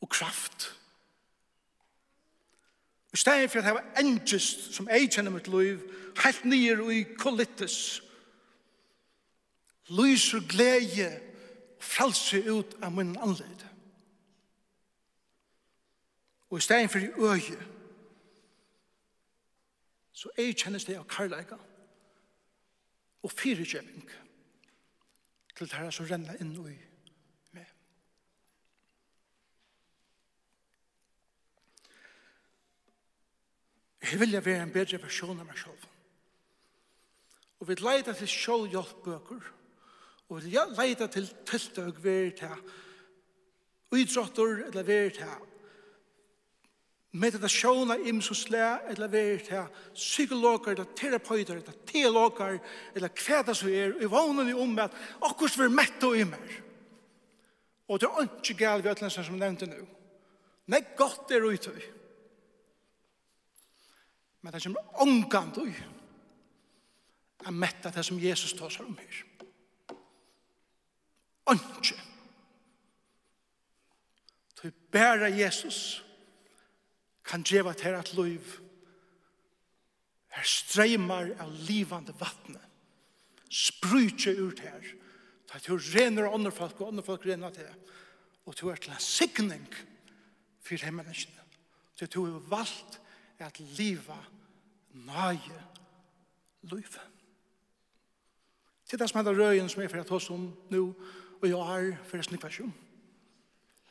og 0.00 0.08
kraft. 0.08 0.74
I 3.12 3.16
stedet 3.16 3.50
for 3.50 3.58
at 3.58 3.64
jeg 3.64 3.74
var 3.74 4.00
engest 4.00 4.74
som 4.74 4.88
jeg 4.88 5.10
kjenner 5.10 5.34
mitt 5.34 5.48
liv, 5.48 5.80
helt 6.24 6.44
nyer 6.44 6.82
og 6.84 6.92
i 6.94 7.02
kolittes, 7.18 8.02
lyser 9.88 10.44
glede 10.48 11.08
og 11.08 11.84
frelse 11.84 12.42
ut 12.50 12.76
av 12.82 12.92
min 12.92 13.16
anledd. 13.16 13.64
Og 16.50 16.58
i 16.58 16.60
stedet 16.60 16.90
for 16.90 16.98
i 16.98 17.08
øye, 17.18 17.58
så 20.12 20.30
jeg 20.38 20.56
kjennes 20.56 20.84
det 20.84 20.96
av 20.98 21.06
karlæga 21.08 21.56
og 23.28 23.32
fyrirgjøving 23.36 24.10
til 25.56 25.66
det 25.68 25.76
her 25.76 25.90
som 25.92 26.06
renner 26.08 26.38
inn 26.40 26.54
i 26.56 26.62
meg. 27.52 27.66
Jeg 34.08 34.20
vil 34.22 34.38
være 34.38 34.62
en 34.64 34.72
bedre 34.72 35.02
versjon 35.02 35.36
av 35.36 35.44
meg 35.44 35.60
selv. 35.60 35.84
Og 37.58 37.68
vi 37.68 37.76
leida 37.82 38.14
til 38.16 38.30
sjålhjelpbøker, 38.32 39.52
og 40.30 40.40
vi 40.46 40.56
leida 40.78 41.10
til 41.12 41.28
tiltøk 41.50 42.00
ved 42.00 42.30
det 42.38 42.48
her, 42.48 42.64
utråttor 43.92 44.64
eller 44.70 44.88
ved 44.88 45.10
det 45.10 45.26
her, 45.26 45.44
meditasjon 47.16 47.90
av 47.90 48.06
im 48.06 48.20
som 48.22 48.36
slæ, 48.36 48.64
eller 48.92 49.08
vær 49.08 49.44
til 49.44 49.84
psykologer, 49.94 50.74
eller 50.74 50.88
terapeuter, 50.96 51.56
eller 51.56 51.84
teologer, 51.88 52.58
eller 52.94 53.12
hva 53.24 53.42
det 53.46 53.56
som 53.56 53.68
er, 53.72 53.94
i 54.02 54.08
vånen 54.10 54.50
i 54.50 54.56
om 54.56 54.74
at 54.82 54.96
akkurat 55.24 55.56
vi 55.56 55.64
er 55.64 55.76
mett 55.76 56.04
og 56.04 56.16
immer. 56.18 56.56
Og 57.88 58.00
det 58.00 58.10
er 58.10 58.26
ikke 58.26 58.58
galt 58.60 58.84
vi 58.84 58.90
ødelenser 58.90 59.24
som 59.24 59.38
nevnte 59.40 59.68
nå. 59.68 59.78
Nei, 60.68 60.82
godt 60.96 61.32
er 61.32 61.46
ute. 61.48 61.72
Men 64.42 64.52
det 64.52 64.60
kommer 64.62 65.00
ångant 65.00 65.56
ui. 65.62 65.72
Jeg 67.38 67.54
mett 67.54 67.88
det 67.94 68.04
som 68.04 68.20
Jesus 68.20 68.52
tar 68.58 68.72
seg 68.74 68.84
om 68.84 68.98
her. 68.98 69.24
Ikke. 71.48 71.96
Det 74.58 74.68
er 74.68 74.76
bare 74.92 75.32
Jesus. 75.32 75.80
Jesus 76.02 76.07
kan 77.28 77.44
djeva 77.44 77.74
til 77.76 77.96
at 77.98 78.14
liv. 78.16 78.60
er 80.38 80.44
streymar 80.44 81.32
av 81.40 81.50
livande 81.66 82.14
vattnet. 82.20 82.62
Sprutje 83.50 84.34
ut 84.38 84.60
her. 84.60 84.84
Ta 85.48 85.58
til 85.58 85.80
renner 85.80 86.28
andre 86.30 86.52
folk, 86.52 86.80
og 86.80 86.92
andre 86.92 87.02
folk 87.02 87.26
renner 87.26 87.50
til. 87.50 87.68
Og 88.46 88.56
til 88.56 88.68
er 88.68 88.76
til 88.76 88.92
en 88.92 89.00
signing 89.00 89.66
for 90.62 90.76
de 90.76 90.90
menneskene. 90.92 91.44
Til 91.96 92.08
du 92.08 92.24
er 92.26 92.38
valgt 92.38 93.00
at 93.38 93.60
liva 93.60 94.18
nøye 94.92 95.62
liv. 96.62 96.98
Til 98.88 98.98
det 98.98 99.10
som 99.10 99.26
er 99.26 99.32
røyen 99.32 99.68
som 99.68 99.82
er 99.82 99.88
for 99.88 100.00
at 100.00 100.08
hos 100.08 100.30
om 100.30 100.52
nå, 100.70 100.84
og 101.42 101.48
jeg 101.48 101.58
er 101.58 101.96
for 102.04 102.18
å 102.18 102.24
snikva 102.24 102.50
sjum. 102.52 102.72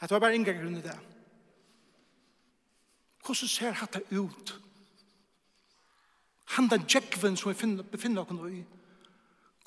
Det 0.02 0.12
var 0.12 0.22
bare 0.22 0.36
inngangen 0.36 0.78
i 0.78 0.86
det. 0.86 0.98
Hvordan 3.28 3.49
ser 3.51 3.75
dette 3.75 4.01
ut? 4.15 4.53
Han 6.55 6.69
den 6.71 6.86
djekven 6.88 7.36
som 7.36 7.51
vi 7.51 7.84
befinner 7.91 8.23
oss 8.23 8.51
i. 8.51 8.61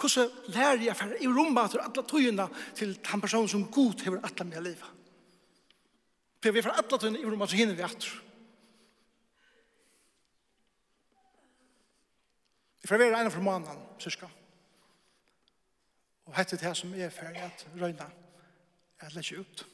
Hvordan 0.00 0.30
lærer 0.54 0.86
jeg 0.86 0.96
for 0.96 1.12
i 1.20 1.28
rommet 1.28 1.70
til 1.70 1.82
alle 1.84 2.06
tøyene 2.08 2.48
til 2.74 2.94
den 2.96 3.20
personen 3.20 3.48
som 3.48 3.66
god 3.68 4.00
hever 4.00 4.24
alle 4.24 4.48
mine 4.48 4.62
liv? 4.64 4.86
For 6.40 6.50
vi 6.50 6.58
er 6.58 6.64
for 6.64 6.72
alle 6.72 6.98
tøyene 6.98 7.20
i 7.20 7.26
rommet 7.26 7.52
til 7.52 7.60
henne 7.60 7.76
vi 7.76 7.84
atter. 7.84 8.16
Vi 12.80 12.88
får 12.88 12.96
være 12.96 13.20
en 13.26 13.30
fra 13.30 13.44
måneden, 13.44 13.84
syska. 13.98 14.26
Og 16.26 16.36
hette 16.36 16.56
det 16.56 16.64
her 16.64 16.74
som 16.74 16.94
er 16.94 17.12
ferdig 17.12 17.44
at 17.44 17.68
røyne 17.76 18.08
er 19.00 19.14
lett 19.14 19.32
ut. 19.36 19.66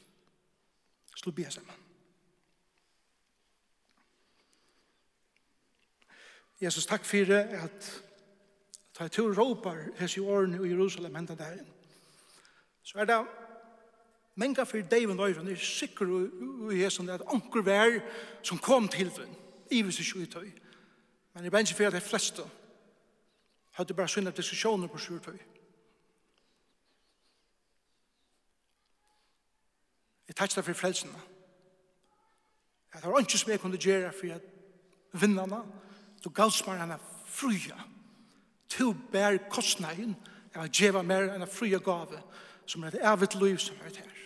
Slå 1.14 1.30
bia 1.32 1.50
sammen. 1.50 1.85
Jesus, 6.60 6.86
takk 6.86 7.04
for 7.04 7.28
det 7.28 7.42
at 7.52 7.88
ta 8.96 9.04
et 9.04 9.12
tur 9.12 9.34
råpar 9.36 9.90
hese 9.98 10.22
årene 10.24 10.62
i 10.64 10.70
Jerusalem 10.70 11.14
henta 11.14 11.34
der. 11.36 11.58
Så 12.82 12.98
er 12.98 13.04
det 13.04 13.18
menga 14.36 14.64
for 14.64 14.78
David 14.78 15.20
Øyren, 15.20 15.48
er 15.48 15.56
sikker 15.56 16.06
i 16.72 16.82
Jesus 16.82 17.08
at 17.08 17.22
anker 17.26 17.62
vær 17.62 18.00
som 18.42 18.58
kom 18.58 18.88
til 18.88 19.10
den, 19.16 19.36
i 19.70 19.78
ivis 19.78 20.00
ikke 20.00 20.18
uttøy. 20.18 20.50
Men 21.34 21.44
jeg 21.44 21.52
bensje 21.52 21.76
for 21.76 21.86
at 21.86 21.92
de 21.92 22.00
fleste 22.00 22.42
hadde 23.72 23.94
bare 23.94 24.08
sunnet 24.08 24.36
diskusjoner 24.36 24.88
på 24.88 24.98
sjurtøy. 24.98 25.38
Jeg 30.28 30.36
takk 30.36 30.64
for 30.64 30.72
frelsene. 30.72 31.20
Jeg 32.94 33.02
tar 33.02 33.18
ikke 33.18 33.38
som 33.38 33.50
jeg 33.50 33.60
kunne 33.60 33.78
gjøre 33.78 34.12
for 34.12 34.32
at 34.34 34.42
vinnerne, 35.12 35.60
Du 36.26 36.32
gavs 36.34 36.58
meg 36.66 36.80
henne 36.82 36.98
fruja. 37.30 37.76
Du 38.66 38.90
bær 39.12 39.38
kostnaden 39.46 40.16
av 40.56 40.64
å 40.64 40.72
djeva 40.72 41.04
mer 41.06 41.28
enn 41.30 41.46
fruja 41.46 41.78
gave 41.78 42.18
som 42.66 42.82
er 42.82 42.96
et 42.96 43.04
evigt 43.06 43.36
liv 43.38 43.60
som 43.62 43.78
er 43.86 43.94
her. 43.94 44.16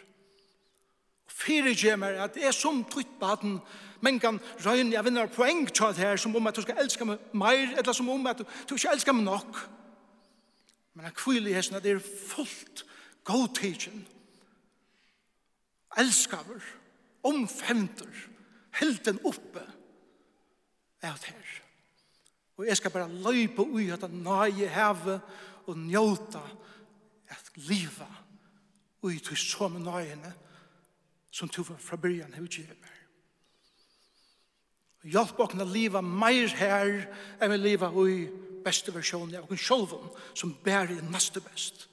Og 1.28 1.34
fire 1.42 1.96
mer 2.01 2.22
at 2.24 2.38
jeg 2.40 2.57
som 2.57 2.80
trytt 2.88 3.18
baden 3.20 3.59
men 4.01 4.16
kan 4.16 4.38
røyne 4.64 4.94
jeg 4.94 5.05
vinner 5.05 5.28
poeng 5.28 5.66
til 5.68 5.92
det 5.92 6.01
her 6.01 6.16
som 6.16 6.32
om 6.36 6.48
at 6.48 6.57
du 6.57 6.62
skal 6.64 6.80
elska 6.80 7.05
meg 7.05 7.20
mer 7.36 7.76
eller 7.76 7.92
som 7.92 8.09
om 8.09 8.26
at 8.32 8.40
du, 8.40 8.46
du 8.64 8.74
ikke 8.78 8.94
elskar 8.94 9.12
meg 9.12 9.28
nok. 9.28 9.61
Men 10.94 11.05
jeg 11.05 11.18
kvile 11.20 11.53
i 11.53 11.59
hessen 11.59 11.76
at 11.76 11.84
det 11.84 11.98
er 11.98 12.01
fullt 12.01 12.86
godtidsjen 13.28 14.07
elskaver, 15.98 16.62
omfemter, 17.26 18.28
helten 18.78 19.18
oppe, 19.26 19.64
er 21.03 21.16
her. 21.26 21.59
Og 22.61 22.66
jeg 22.68 22.76
skal 22.76 22.92
bare 22.92 23.08
løype 23.08 23.64
ui 23.64 23.86
at 23.88 24.02
han 24.04 24.18
nøye 24.20 24.68
heve 24.68 25.16
og 25.64 25.78
njóta 25.80 26.42
at 27.32 27.46
liva 27.56 28.08
ui 29.02 29.16
til 29.16 29.38
som 29.40 29.78
nøyene 29.80 30.32
som 31.32 31.48
du 31.48 31.62
fra 31.64 31.96
byrjan 31.96 32.34
har 32.34 32.44
utgivet 32.44 32.76
meg. 32.76 32.98
Og 35.00 35.08
hjelp 35.14 35.40
åkne 35.40 35.64
liva 35.64 36.04
meir 36.04 36.52
her 36.61 36.90
enn 37.40 37.54
vi 37.54 37.61
liva 37.62 37.88
ui 37.96 38.28
beste 38.61 38.92
versjonen 38.92 39.38
av 39.38 39.48
okken 39.48 39.64
sjolvun 39.64 40.12
som 40.36 40.52
bærer 40.61 40.98
i 40.98 41.08
neste 41.08 41.40
best. 41.40 41.86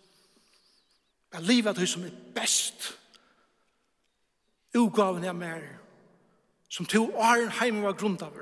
Jeg 1.31 1.47
liva 1.47 1.71
til 1.71 1.87
som 1.87 2.03
er 2.03 2.21
best 2.35 2.91
ugaven 4.75 5.23
jeg 5.23 5.35
mer 5.35 5.63
som 6.67 6.85
to 6.85 7.05
åren 7.15 7.53
heim 7.61 7.85
var 7.85 7.95
grunn 7.95 8.19
av 8.19 8.35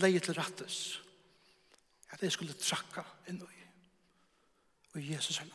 leie 0.00 0.20
til 0.20 0.34
rattes 0.34 1.00
at 2.12 2.22
jeg 2.22 2.32
skulle 2.32 2.54
trakka 2.56 3.04
inn 3.28 3.40
i. 3.40 3.60
Og 4.92 5.00
Jesus 5.10 5.40
er 5.40 5.48